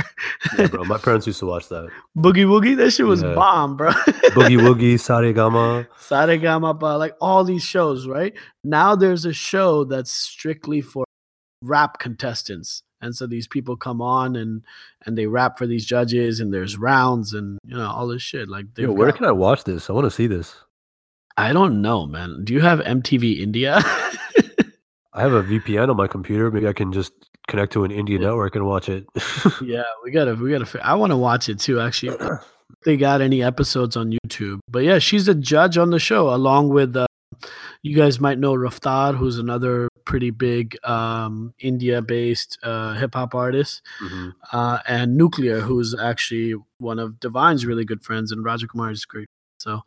[0.59, 0.85] yeah, bro.
[0.85, 1.91] My parents used to watch that.
[2.17, 3.35] Boogie Woogie, that shit was Yeah.
[3.35, 3.91] bomb, bro.
[4.33, 5.87] Boogie Woogie, Saregama.
[5.99, 8.33] Saregama, like all these shows, right?
[8.65, 11.05] Now there's a show that's strictly for
[11.63, 12.83] rap contestants.
[13.01, 14.63] And so these people come on and
[15.07, 18.49] and they rap for these judges and there's rounds and you know all this shit.
[18.49, 19.89] Like Yo, where got- can I watch this?
[19.89, 20.55] I want to see this.
[21.37, 22.43] I don't know, man.
[22.45, 23.79] Do you have MTV India?
[25.13, 26.51] I have a VPN on my computer.
[26.51, 27.13] Maybe I can just
[27.49, 28.27] connect to an India Yeah.
[28.29, 29.07] network and watch it.
[29.63, 30.87] yeah, we gotta we gotta.
[30.87, 31.81] I want to watch it too.
[31.81, 32.17] Actually,
[32.85, 34.61] they got any episodes on YouTube.
[34.71, 36.97] But yeah, she's a judge on the show along with.
[36.97, 37.07] Uh,
[37.83, 43.83] you guys might know Raftaar, who's another pretty big um, India-based uh, hip hop artist,
[44.03, 44.33] Mhm.
[44.53, 49.05] uh, and Nucleya, who's actually one of Divine's really good friends, and Raja Kumari is
[49.05, 49.29] great.
[49.61, 49.83] So,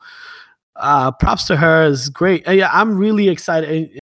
[0.78, 2.48] uh, props to her is great.
[2.48, 4.00] Yeah, I'm really excited.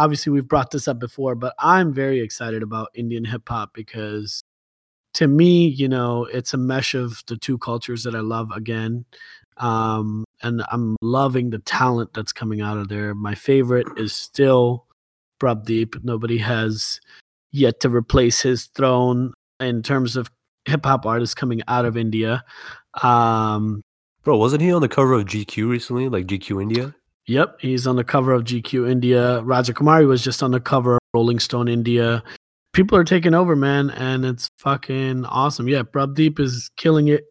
[0.00, 4.42] Obviously, we've brought this up before, but I'm very excited about Indian hip hop because
[5.14, 9.04] to me, you know, it's a mesh of the two cultures that I love again.
[9.58, 13.14] Um, and I'm loving the talent that's coming out of there.
[13.14, 14.86] My favorite is still
[15.38, 16.02] Prabh Deep.
[16.02, 16.98] Nobody has
[17.52, 20.30] yet to replace his throne in terms of
[20.64, 22.42] hip hop artists coming out of India.
[23.02, 23.82] Um,
[24.22, 26.08] Bro, wasn't he on the cover of GQ recently?
[26.08, 26.94] Like GQ India?
[27.30, 29.40] Yep, he's on the cover of GQ India.
[29.42, 32.24] Raja Kumari was just on the cover of Rolling Stone India.
[32.72, 35.68] People are taking over, man, and it's fucking awesome.
[35.68, 37.22] Yeah, Prabh Deep is killing it.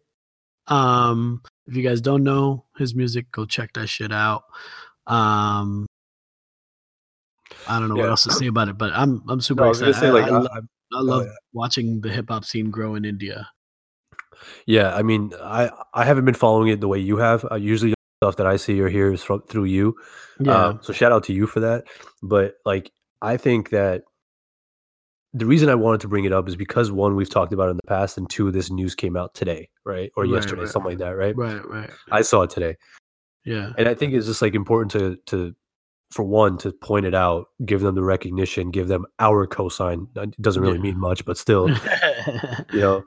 [0.68, 4.44] Um, if you guys don't know his music, go check that shit out.
[5.06, 5.84] Um,
[7.68, 9.70] I don't know what else to say about it, but I'm I'm super No, I
[9.72, 9.96] excited.
[9.96, 10.60] say I- like I, I- I-
[10.92, 11.32] I love yeah.
[11.52, 13.48] watching the hip hop scene grow in India.
[14.64, 17.44] Yeah, I mean, I I haven't been following it the way you have.
[17.50, 17.92] Uh, usually,
[18.22, 19.96] stuff that I see or hear is from through you.
[20.40, 21.84] Yeah, Uh, so shout out to you for that.
[22.22, 22.92] But like,
[23.22, 24.02] I think that
[25.32, 27.70] the reason I wanted to bring it up is because one, we've talked about it
[27.72, 30.70] in the past, and two, this news came out today, right, or Right, yesterday, right.
[30.70, 31.34] something like that, right?
[31.36, 31.90] right, right.
[32.10, 32.76] I saw it today,
[33.44, 35.54] Yeah, and I think it's just like important to to
[36.10, 40.08] for one to point it out, give them the recognition, give them our cosign.
[40.16, 40.82] It doesn't really Yeah.
[40.82, 41.68] mean much, but still,
[42.72, 43.04] you know.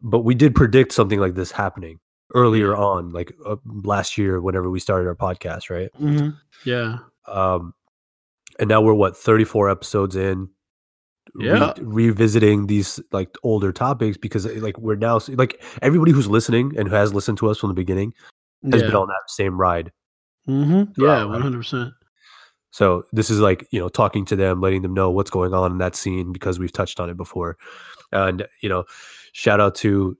[0.00, 1.98] But we did predict something like this happening
[2.34, 5.90] earlier on, like uh, last year, whenever we started our podcast, right?
[6.00, 6.36] Mhm.
[6.64, 6.98] yeah.
[7.28, 7.72] um
[8.58, 10.48] and now we're what 34 episodes in
[11.34, 11.74] re- Yeah.
[11.80, 16.88] revisiting these like older topics because uh, like we're now like everybody who's listening and
[16.88, 18.14] who has listened to us from the beginning
[18.72, 18.88] has yeah.
[18.88, 19.92] been on that same ride
[20.48, 21.02] Mm-hmm.
[21.02, 21.92] Yeah, one hundred percent.
[22.70, 25.72] so this is like you know talking to them letting them know what's going on
[25.72, 27.56] in that scene because we've touched on it before
[28.12, 28.84] and you know
[29.32, 30.16] shout out to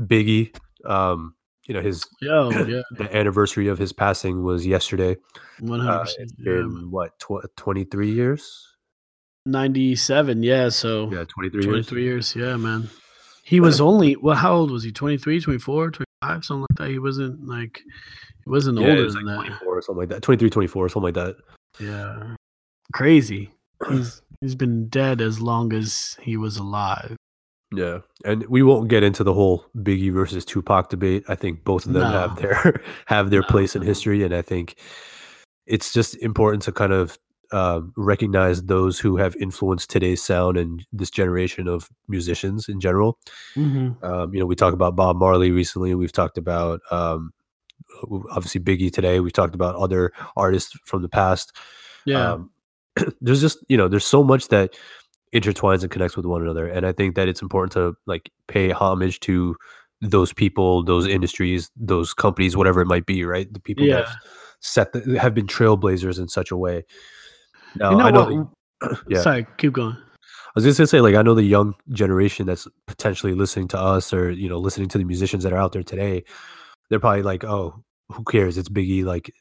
[0.00, 0.54] biggie
[0.86, 1.34] um
[1.66, 5.16] you know his Yo, yeah, the anniversary of his passing was yesterday
[5.60, 6.90] one hundred uh, percent.
[6.90, 8.74] what tw- 23 years
[9.46, 10.42] Ninety-seven.
[10.42, 12.34] Yeah, so yeah 23 years twenty-three years.
[12.34, 12.88] Yeah, man.
[13.44, 14.36] He was only well.
[14.36, 14.90] How old was he?
[14.90, 16.88] 23, 24, 25, something like that.
[16.88, 17.78] He wasn't like
[18.42, 19.58] he wasn't Yeah, older was than like that.
[19.58, 20.22] 24 or something like that.
[20.22, 21.36] 23, 24, something like that.
[21.78, 22.36] Yeah,
[22.94, 23.50] crazy.
[23.90, 27.16] He's he's been dead as long as he was alive.
[27.76, 27.98] Yeah.
[28.24, 31.24] And we won't get into the whole Biggie versus Tupac debate.
[31.28, 34.22] I think both of them have their have their No, place in history.
[34.22, 34.76] And I think
[35.66, 37.18] it's just important to kind of
[37.52, 43.18] um, recognize those who have influenced today's sound and this generation of musicians in general.
[43.54, 44.02] Mhm.
[44.02, 45.94] Um, you know, we talked about Bob Marley recently.
[45.94, 47.32] We've talked about um,
[48.30, 49.20] obviously Biggie today.
[49.20, 51.56] We've talked about other artists from the past.
[52.06, 52.32] Yeah.
[52.32, 52.50] Um,
[53.20, 54.74] there's just you know there's so much that
[55.34, 58.70] intertwines and connects with one another, and I think that it's important to like pay
[58.70, 59.56] homage to
[60.00, 63.52] those people, those industries, those companies, whatever it might be, right?
[63.52, 64.12] The people that Yeah.
[64.60, 66.84] set the, have been trailblazers in such a way.
[67.76, 68.48] Now, you know I know
[68.80, 68.98] what?
[69.08, 69.20] yeah.
[69.22, 69.96] Sorry, keep going.
[69.96, 73.78] I was just gonna say, like, I know the young generation that's potentially listening to
[73.78, 76.22] us or you know listening to the musicians that are out there today.
[76.90, 78.56] They're probably like, "Oh, who cares?
[78.56, 79.32] It's Biggie." Like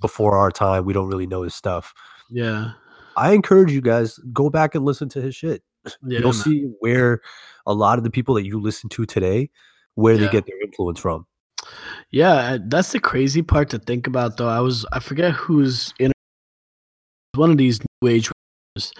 [0.00, 1.92] before our time, we don't really know his stuff.
[2.30, 2.72] Yeah.
[3.16, 5.62] I encourage you guys go back and listen to his shit.
[6.06, 6.20] Yeah.
[6.20, 6.42] You'll man.
[6.42, 7.20] see where
[7.66, 9.50] a lot of the people that you listen to today,
[9.94, 11.26] where they get their influence from.
[12.10, 14.48] Yeah, that's the crazy part to think about though.
[14.48, 16.12] I was I forget who's in
[17.34, 18.30] one of these new age
[18.76, 18.92] rappers,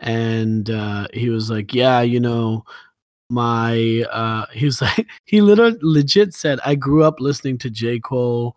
[0.00, 2.64] and uh he was like, Yeah, you know,
[3.30, 7.98] my uh he was like he literally legit said, I grew up listening to J.
[7.98, 8.56] Cole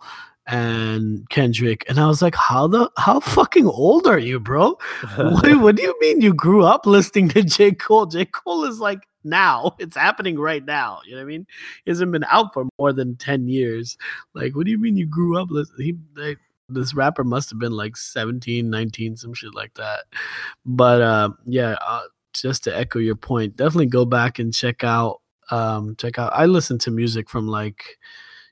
[0.49, 4.77] and Kendrick, and I was like, How the how fucking old are you, bro?
[5.15, 7.71] what, what do you mean you grew up listening to J.
[7.71, 8.07] Cole?
[8.07, 8.25] J.
[8.25, 9.75] Cole is like now.
[9.79, 10.99] It's happening right now.
[11.05, 11.47] You know what I mean?
[11.85, 13.97] He hasn't been out for more than 10 years.
[14.33, 15.99] Like, what do you mean you grew up listening?
[16.15, 16.35] He,
[16.67, 20.05] this rapper must have been like 17, 19, some shit like that.
[20.65, 25.21] But uh, yeah, uh, just to echo your point, definitely go back and check out.
[25.51, 26.31] Um, check out.
[26.33, 27.97] I listen to music from like,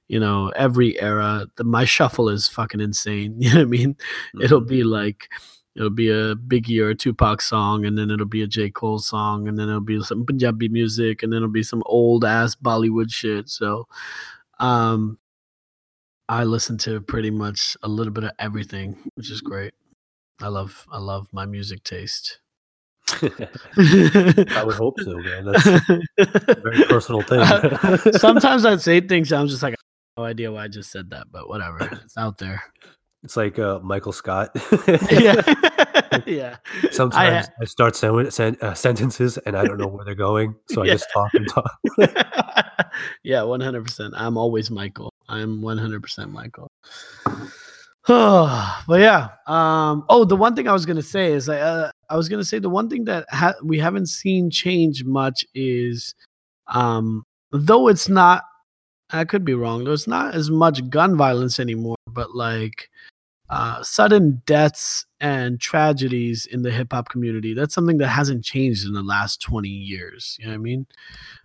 [0.08, 1.48] you know, every era.
[1.58, 3.36] The, my shuffle is fucking insane.
[3.42, 3.96] You know what I mean?
[4.42, 4.68] it'll Mhm.
[4.68, 5.30] be like
[5.76, 8.98] it'll be a Biggie or a Tupac song, and then it'll be a J Cole
[9.00, 12.56] song, and then it'll be some Punjabi music, and then it'll be some old ass
[12.56, 13.48] Bollywood shit.
[13.50, 13.88] So,
[14.60, 15.20] um,
[16.30, 19.74] I listen to pretty much a little bit of everything, which is great.
[20.42, 22.40] I love I love my music taste.
[23.22, 25.46] I would hope so, man.
[25.46, 25.66] That's
[26.18, 28.14] a very personal thing.
[28.14, 29.76] Sometimes I'd say things I'm just like
[30.18, 31.78] no idea why I just said that, but whatever.
[32.04, 32.64] It's out there.
[33.24, 34.50] it's like uh, Michael Scott.
[35.12, 35.42] yeah.
[36.26, 36.58] yeah.
[36.92, 40.84] Sometimes I, start sen- sen- uh, sentences and I don't know where they're going, so
[40.84, 41.72] I just talk and talk.
[43.24, 44.12] yeah, 100%.
[44.16, 45.14] I'm always Michael.
[45.30, 46.68] I'm 100% Michael.
[48.08, 49.30] but yeah.
[49.48, 52.30] Um, oh, the one thing I was going to say is I, uh, I was
[52.30, 56.16] going to say the one thing that ha- we haven't seen change much is
[56.68, 58.44] um, though it's not,
[59.10, 62.90] I could be wrong, There's not as much gun violence anymore, but like
[63.50, 67.54] uh, sudden deaths and tragedies in the hip hop community.
[67.54, 70.36] That's something that hasn't changed in the last 20 years.
[70.40, 70.88] You know what I mean?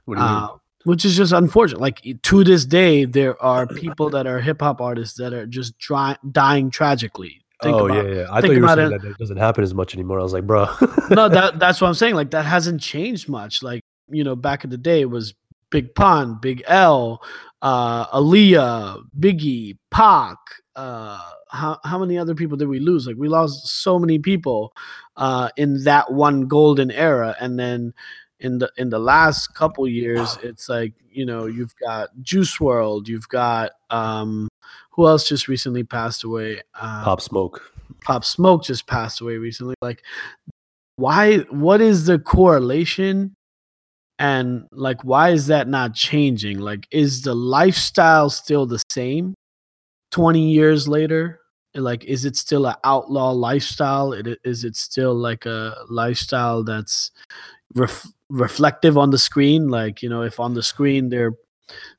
[0.05, 0.37] What do you mean?
[0.37, 0.49] Uh,
[0.85, 1.81] which is just unfortunate.
[1.81, 5.79] Like to this day, there are people that are hip hop artists that are just
[5.79, 7.41] dry, dying tragically.
[7.63, 8.27] Think oh about, yeah, yeah.
[8.29, 10.19] I thought you were saying it- that it doesn't happen as much anymore.
[10.19, 10.67] I was like, bro.
[11.11, 12.17] no, that that's what I'm saying.
[12.17, 13.63] Like that hasn't changed much.
[13.63, 15.35] Like you know, back in the day, it was
[15.73, 17.21] Big Pun, Big L,
[17.63, 20.37] uh, Aaliyah, Biggie, Pac.
[20.77, 21.19] Uh,
[21.49, 23.07] how how many other people did we lose?
[23.07, 24.73] Like we lost so many people
[25.17, 27.93] uh, in that one golden era, and then
[28.39, 33.09] in the in the last couple years, it's like you know you've got Juice WRLD,
[33.09, 34.49] you've got um,
[34.91, 36.61] who else just recently passed away?
[36.75, 37.73] Uh, Pop Smoke.
[38.05, 39.75] Pop Smoke just passed away recently.
[39.81, 40.03] Like,
[40.97, 41.39] why?
[41.51, 43.37] What is the correlation?
[44.23, 46.61] And like, why is that not changing?
[46.61, 49.35] Like, is the lifestyle still the same?
[50.13, 51.41] Twenty years later,
[51.75, 54.13] like, is it still an outlaw lifestyle?
[54.13, 57.11] Is it still like a lifestyle that's
[57.75, 59.69] ref- reflective on the screen?
[59.69, 61.35] Like, you know, if on the screen they're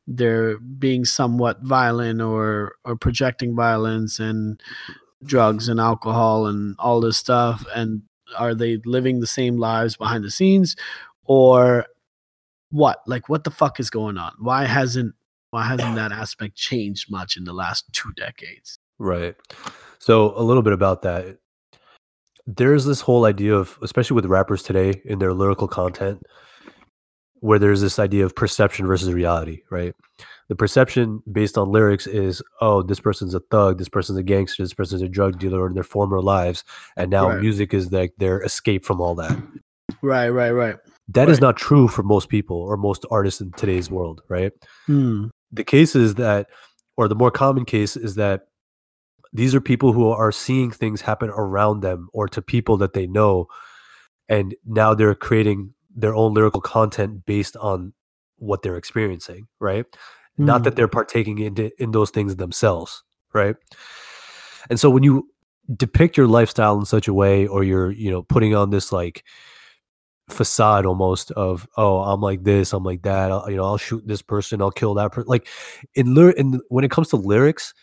[0.07, 4.61] they're being somewhat violent or or projecting violence and
[5.25, 8.01] drugs and alcohol and all this stuff and
[8.37, 10.75] are they living the same lives behind the scenes
[11.25, 11.85] or
[12.73, 15.13] what like what the fuck is going on why hasn't
[15.51, 19.35] why hasn't that aspect changed much in the last two decades Right.
[19.99, 21.37] So a little bit about that.
[22.45, 26.23] There's this whole idea of, especially with rappers today in their lyrical content,
[27.39, 29.93] where there's this idea of perception versus reality, right?
[30.49, 34.63] The perception based on lyrics is, oh, this person's a thug, this person's a gangster,
[34.63, 36.63] this person's a drug dealer in their former lives,
[36.95, 37.39] and now Right.
[37.41, 39.37] music is like their escape from all that.
[40.01, 40.77] right right right
[41.09, 41.41] That is Right.
[41.47, 44.51] not true for most people or most artists in today's world, right?
[44.87, 45.27] hmm.
[45.51, 46.47] the case is that
[46.97, 48.47] or the more common case is that
[49.33, 53.05] these are people who are seeing things happen around them or to people that they
[53.07, 53.47] know
[54.29, 57.93] and now they're creating their own lyrical content based on
[58.37, 59.85] what they're experiencing right
[60.37, 60.63] not Hmm.
[60.63, 63.55] that they're partaking in in those things themselves right
[64.69, 65.27] and so when you
[65.75, 69.23] depict your lifestyle in such a way or you're you know putting on this like
[70.29, 74.07] facade almost of oh i'm like this i'm like that I'll, you know i'll shoot
[74.07, 75.47] this person i'll kill that person like
[75.95, 77.73] in lyric in when it comes to lyrics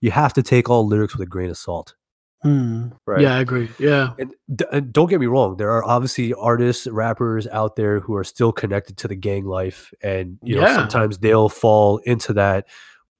[0.00, 1.94] you have to take all lyrics with a grain of salt
[2.42, 2.86] Hmm.
[3.18, 3.68] Yeah, I agree.
[3.78, 4.14] Yeah.
[4.18, 4.32] and,
[4.72, 8.50] and don't get me wrong there are obviously artists rappers out there who are still
[8.50, 10.74] connected to the gang life and you know Yeah.
[10.74, 12.66] sometimes they'll fall into that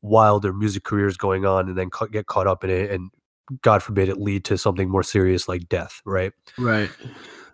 [0.00, 2.90] while their music career is going on and then ca- get caught up in it
[2.90, 3.10] and
[3.60, 6.88] god forbid it lead to something more serious like death right Right.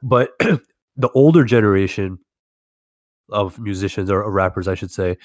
[0.05, 0.39] but
[0.97, 2.19] the older generation
[3.31, 5.17] of musicians or rappers i should say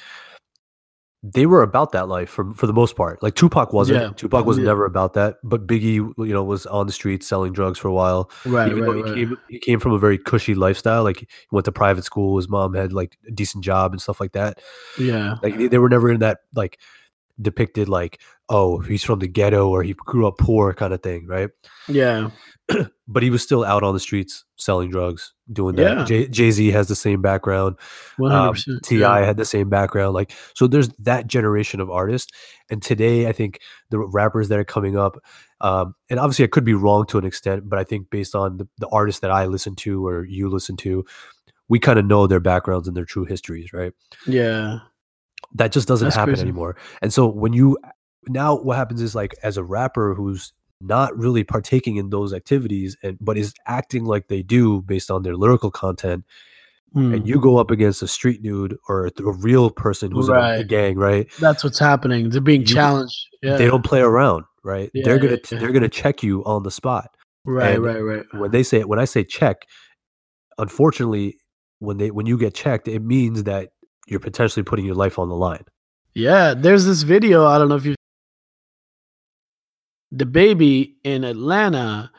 [1.24, 4.10] they were about that life for for the most part like tupac wasn't Yeah.
[4.16, 4.64] tupac was Yeah.
[4.66, 7.94] never about that but biggie you know was on the streets selling drugs for a
[7.94, 8.72] while Right.
[8.72, 9.16] even right, though right.
[9.18, 12.38] he came, he came from a very cushy lifestyle like he went to private school
[12.38, 14.60] his mom had like a decent job and stuff like that
[14.98, 15.36] yeah.
[15.44, 16.80] like they, they were never in that like
[17.40, 18.20] depicted like
[18.50, 21.50] oh he's from the ghetto or he grew up poor kind of thing right
[21.88, 22.32] Yeah.
[23.08, 25.98] but he was still out on the streets selling drugs, doing that.
[25.98, 26.04] Yeah.
[26.06, 27.76] Jay- Jay Z has the same background.
[28.24, 28.56] Um.
[28.84, 29.22] T.I.
[29.26, 30.14] had the same background.
[30.14, 32.32] Like so, there's that generation of artists.
[32.70, 33.60] And today, I think
[33.90, 35.18] the rappers that are coming up,
[35.62, 38.58] um, and obviously I could be wrong to an extent, but I think based on
[38.58, 41.04] the, the artists that I listen to or you listen to,
[41.68, 43.94] we kind of know their backgrounds and their true histories, right?
[44.26, 44.80] Yeah.
[45.56, 46.44] that just doesn't That's happen crazy.
[46.48, 46.78] anymore.
[47.02, 47.78] And so when you
[48.28, 52.96] now what happens is like as a rapper who's not really partaking in those activities
[53.04, 56.24] and but is acting like they do based on their lyrical content
[56.94, 57.14] Hmm.
[57.14, 60.36] and you go up against a street dude or a, a real person who's in
[60.36, 61.26] a- gang, right?
[61.40, 62.30] That's what's happening.
[62.32, 63.16] They're being You- challenged.
[63.42, 63.56] Yeah.
[63.56, 64.92] They don't play around, right?
[64.94, 67.08] Yeah, they're gonna yeah, they're gonna check you on the spot.
[67.46, 67.76] right.
[67.76, 68.02] and Right.
[68.02, 68.26] Right.
[68.34, 69.66] When they say when I say check,
[70.58, 71.38] unfortunately,
[71.80, 73.70] when they when you get checked, it means that
[74.08, 75.64] you're potentially putting your life on the line.
[76.14, 77.46] Yeah, there's this video.
[77.46, 77.96] I don't know if you.
[80.16, 82.12] DaBaby in Atlanta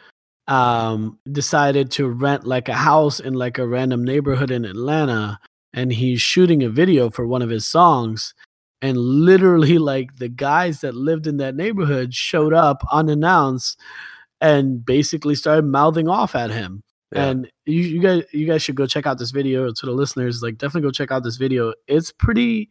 [0.48, 5.38] um decided to rent like a house in like a random neighborhood in Atlanta
[5.72, 8.34] and he's shooting a video for one of his songs
[8.82, 13.78] and literally like the guys that lived in that neighborhood showed up unannounced
[14.40, 16.82] and basically started mouthing off at him
[17.12, 17.26] Yeah.
[17.28, 20.42] and you, you guys you guys should go check out this video to the listeners
[20.42, 22.68] like definitely go check out this video it's pretty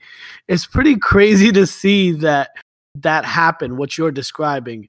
[0.50, 2.50] it's pretty crazy to see that
[2.96, 4.88] that happen what you're describing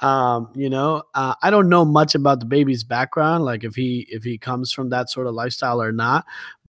[0.00, 4.22] um you know uh, i don't know much about DaBaby's background like if he if
[4.22, 6.24] he comes from that sort of lifestyle or not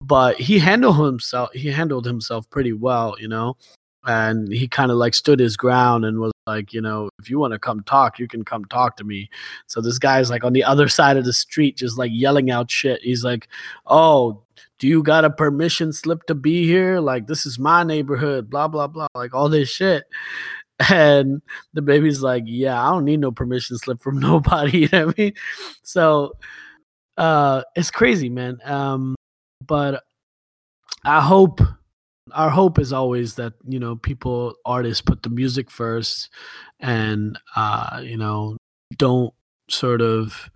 [0.02, 3.56] but he handled himself he handled himself pretty well you know
[4.06, 7.40] and he kind of like stood his ground and was like you know if you
[7.40, 9.30] want to come talk you can come talk to me.
[9.68, 12.70] So this guy's like on the other side of the street just like yelling out
[12.70, 13.02] shit.
[13.02, 13.48] He's like
[13.88, 14.42] oh
[14.78, 17.00] do you got a permission slip to be here?
[17.00, 20.06] Like this is my neighborhood blah blah blah like all this shit
[20.92, 21.42] and
[21.76, 25.22] DaBaby's like yeah i don't need no permission slip from nobody you know what i
[25.22, 25.34] mean?
[25.84, 26.34] So
[27.18, 29.16] uh it's crazy man um
[29.66, 30.04] but
[31.06, 31.62] i hope
[32.34, 36.30] our hope is always that you know people artists put the music first
[36.82, 38.58] and uh you know
[38.98, 39.34] don't
[39.70, 40.50] sort of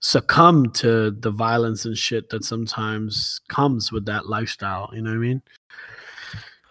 [0.00, 5.16] succumb to the violence and shit that sometimes comes with that lifestyle you know what
[5.16, 5.42] i mean?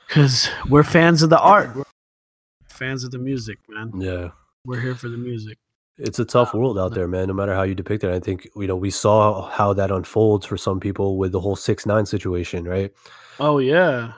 [0.07, 1.84] Because we're fans of the art
[2.75, 4.29] fans of the music man Yeah.
[4.65, 5.57] we're here for the music
[5.97, 7.27] It's a tough Um, world out there, man.
[7.29, 10.45] No matter how you depict it, I think you know we saw how that unfolds
[10.45, 12.91] for some people with the whole six nine situation, right?
[13.39, 14.13] oh yeah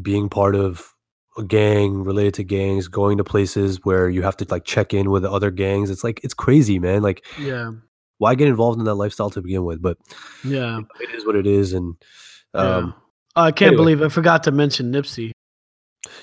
[0.00, 0.94] Being part of
[1.36, 5.10] a gang, related to gangs, going to places where you have to like check in
[5.10, 5.90] with other gangs.
[5.90, 7.02] It's like it's crazy, man.
[7.02, 7.72] Like, yeah
[8.18, 9.82] why get involved in that lifestyle to begin with?
[9.82, 9.96] But
[10.44, 11.96] yeah it is what it is, and
[12.54, 12.76] yeah.
[12.76, 12.94] um,
[13.38, 13.76] Oh, i can't anyway.
[13.82, 15.32] believe i forgot to mention nipsey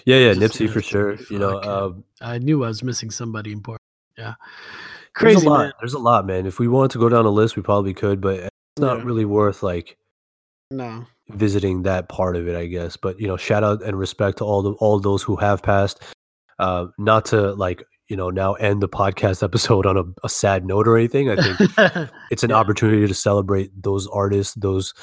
[0.06, 1.18] yeah, yeah, Just, Nipsey uh, for sure.
[1.30, 3.82] You know, um, i knew i was missing somebody important
[4.18, 4.36] yeah
[5.20, 5.60] there's crazy a lot.
[5.60, 6.46] man There's a lot, man.
[6.46, 9.04] If we wanted to go down a list, we probably could, but it's not Yeah.
[9.04, 9.98] really worth like
[10.72, 12.98] no visiting that part of it, I guess.
[12.98, 16.02] But you know, shout out and respect to all the all those who have passed.
[16.60, 20.66] Uh, not to like you know now end the podcast episode on a, a sad
[20.66, 21.30] note or anything.
[21.30, 22.56] I think it's an Yeah.
[22.58, 24.94] opportunity to celebrate those artists, those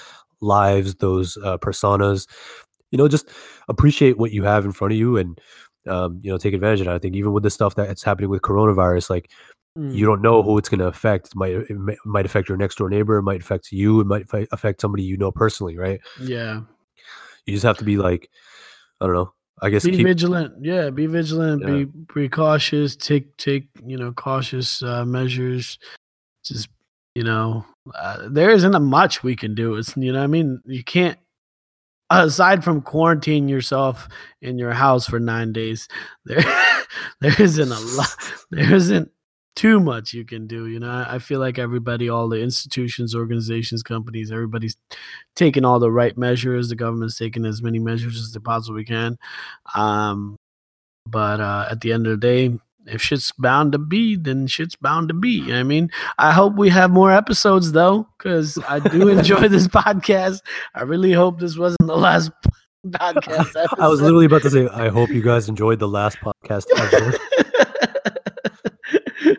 [0.41, 2.27] lives, those uh, personas.
[2.91, 3.29] You know, just
[3.69, 5.41] appreciate what you have in front of you and
[5.89, 6.91] um, you know take advantage of it.
[6.93, 9.31] I think even with the stuff that's happening with coronavirus, like
[9.79, 9.95] Mm.
[9.95, 11.29] you don't know who it's going to affect.
[11.29, 13.19] It might it may- might affect your next door neighbor.
[13.19, 14.01] It might affect you.
[14.01, 16.01] It might affect somebody you know personally, right?
[16.21, 16.63] yeah
[17.47, 18.29] You just have to be like,
[19.01, 19.33] I don't know.
[19.63, 21.85] I guess be keep vigilant yeah be vigilant Yeah.
[21.85, 21.85] be
[22.15, 25.79] be cautious take take you know cautious uh, measures
[26.45, 26.69] just
[27.15, 27.65] you know
[27.95, 31.19] uh, there isn't a much we can do it's you know i mean you can't
[32.11, 34.09] aside from quarantine yourself
[34.43, 35.89] in your house for nine days
[36.25, 36.43] there
[37.21, 38.17] there isn't a lot
[38.51, 39.11] there isn't
[39.61, 40.69] too much you can do.
[40.69, 44.75] You know, I, feel like everybody, all the institutions, organizations, companies, everybody's
[45.37, 46.69] taking all the right measures.
[46.69, 49.19] The government's taking as many measures as they possibly can.
[49.75, 50.37] Um,
[51.07, 54.77] but uh, at the end of the day, if shit's bound to be, then shit's
[54.77, 55.31] bound to be.
[55.31, 59.49] You know I mean, I hope we have more episodes though, because I do enjoy
[59.49, 60.41] this podcast.
[60.75, 62.31] I really hope this wasn't the last
[62.87, 63.57] podcast.
[63.57, 63.69] Episode.
[63.79, 67.19] I was literally about to say, I hope you guys enjoyed the last podcast ever.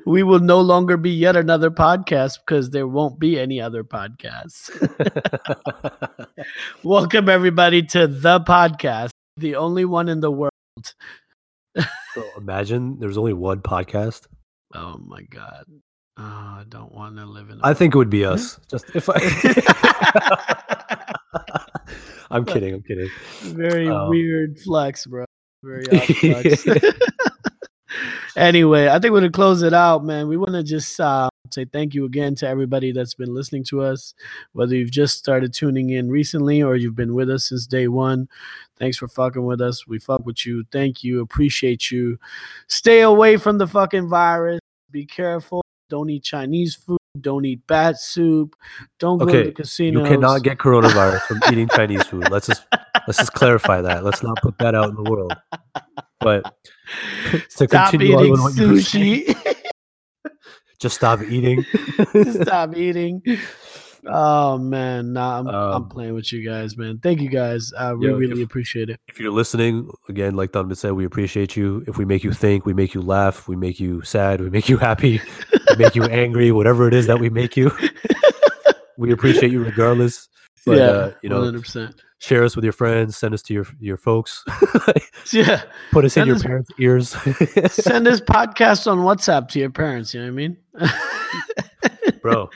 [0.05, 4.69] we will no longer be yet another podcast because there won't be any other podcasts.
[6.83, 10.51] Welcome everybody to the podcast, the only one in the world.
[12.13, 14.27] So imagine there's only one podcast.
[14.73, 15.65] Oh my god.
[16.17, 17.59] Oh, I don't want to live in.
[17.63, 18.59] I think it would be us.
[18.69, 19.15] Just if I.
[22.31, 22.73] I'm kidding.
[22.73, 23.09] I'm kidding.
[23.41, 25.25] Very um, weird flex, bro.
[25.63, 26.65] Very odd flex.
[28.35, 30.27] anyway, I think we're gonna close it out, man.
[30.27, 33.81] We want to just uh, say thank you again to everybody that's been listening to
[33.81, 34.13] us,
[34.53, 38.27] whether you've just started tuning in recently or you've been with us since day one.
[38.77, 39.87] Thanks for fucking with us.
[39.87, 40.63] We fuck with you.
[40.71, 41.21] Thank you.
[41.21, 42.17] Appreciate you.
[42.67, 44.59] Stay away from the fucking virus.
[44.89, 45.61] Be careful.
[45.89, 46.97] Don't eat Chinese food.
[47.19, 48.55] Don't eat bat soup.
[48.97, 49.99] Don't okay, go to the casino.
[49.99, 52.29] You cannot get coronavirus from eating Chinese food.
[52.31, 52.65] Let's just
[53.05, 54.05] let's just clarify that.
[54.05, 55.33] Let's not put that out in the world.
[56.21, 56.55] But
[57.31, 59.57] to stop continue eating on sushi.
[60.81, 61.63] just stop eating.
[62.41, 63.21] stop eating.
[64.07, 66.97] Oh man, nah, I'm, um, I'm playing with you guys, man.
[66.97, 67.71] Thank you guys.
[67.77, 68.99] Uh, we yo, really if, appreciate it.
[69.07, 71.83] If you're listening, again, like Donovan said, we appreciate you.
[71.87, 74.69] If we make you think, we make you laugh, we make you sad, we make
[74.69, 75.21] you happy,
[75.69, 77.71] we make you angry, whatever it is that we make you,
[78.97, 80.27] we appreciate you regardless.
[80.65, 83.65] But, yeah, uh, you know, 100% share us with your friends, send us to your
[83.79, 84.45] your folks.
[85.33, 87.09] yeah, put us send in your parents' ears.
[87.73, 90.13] send this podcast on WhatsApp to your parents.
[90.13, 90.57] You know what I mean,
[92.21, 92.49] bro?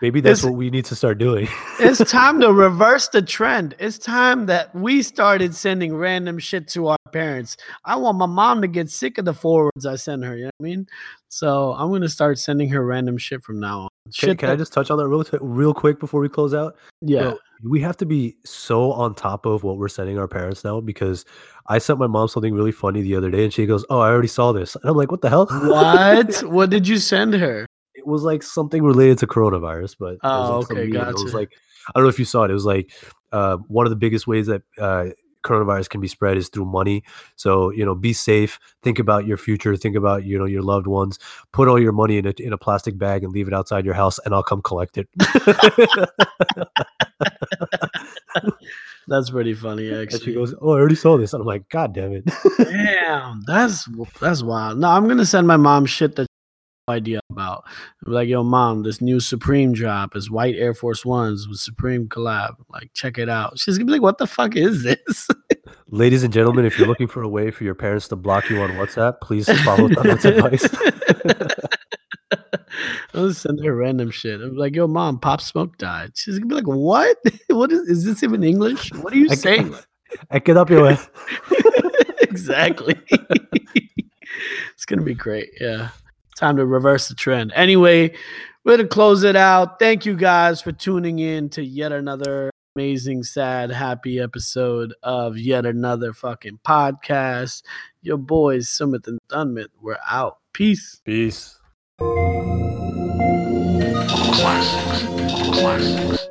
[0.00, 1.48] Maybe that's it's, what we need to start doing.
[1.80, 3.74] it's time to reverse the trend.
[3.78, 7.56] It's time that we started sending random shit to our parents.
[7.84, 10.36] I want my mom to get sick of the forwards I send her.
[10.36, 10.86] You know what I mean?
[11.28, 13.88] So I'm gonna start sending her random shit from now on.
[14.16, 16.76] Can, can that, I just touch on that real real quick before we close out?
[17.02, 17.34] Yeah.
[17.62, 21.24] we have to be so on top of what we're sending our parents now because
[21.66, 24.08] I sent my mom something really funny the other day and she goes, "Oh, I
[24.08, 26.42] already saw this." And I'm like, "What the hell?" What?
[26.44, 27.66] what did you send her?
[27.98, 31.10] It was like something related to coronavirus, but oh, like okay, gotcha.
[31.10, 31.52] It was like
[31.88, 32.50] I don't know if you saw it.
[32.50, 32.92] It was like
[33.32, 35.06] uh, one of the biggest ways that uh,
[35.42, 37.02] coronavirus can be spread is through money.
[37.36, 38.58] So, you know, be safe.
[38.82, 39.76] Think about your future.
[39.76, 41.18] Think about, you know, your loved ones.
[41.52, 43.94] Put all your money in a, in a plastic bag and leave it outside your
[43.94, 45.08] house and I'll come collect it.
[49.08, 49.98] that's pretty funny, actually.
[50.18, 51.32] And she goes, Oh, I already saw this.
[51.32, 52.24] And I'm like, God damn it.
[52.58, 53.88] damn, that's
[54.20, 54.78] that's wild.
[54.78, 56.27] No, I'm gonna send my mom shit that
[56.88, 57.64] idea about.
[58.04, 62.54] Like, yo, mom, this new Supreme drop is white Air Force Ones with Supreme collab.
[62.70, 63.58] Like, check it out.
[63.58, 65.28] She's gonna be like, what the fuck is this?
[65.88, 68.60] Ladies and gentlemen, if you're looking for a way for your parents to block you
[68.60, 70.68] on WhatsApp, please follow that advice.
[73.14, 74.40] I'll send her random shit.
[74.40, 76.12] I'm like, yo, mom, Pop Smoke died.
[76.14, 77.16] She's gonna be like, what?
[77.48, 78.92] What is is this even English?
[78.94, 79.74] What are you I saying?
[80.30, 80.98] I get up your way.
[82.20, 82.94] exactly.
[84.72, 85.50] it's gonna be great.
[85.60, 85.88] Yeah
[86.38, 87.52] time to reverse the trend.
[87.54, 88.14] Anyway,
[88.64, 89.78] we're going to close it out.
[89.78, 95.66] Thank you guys for tuning in to yet another amazing, sad, happy episode of yet
[95.66, 97.62] another fucking podcast.
[98.02, 100.38] Your boys, Sumit and Dunmit, we're out.
[100.52, 101.00] Peace.
[101.04, 101.58] Peace.
[104.38, 105.02] Classics.
[105.58, 106.27] Classics.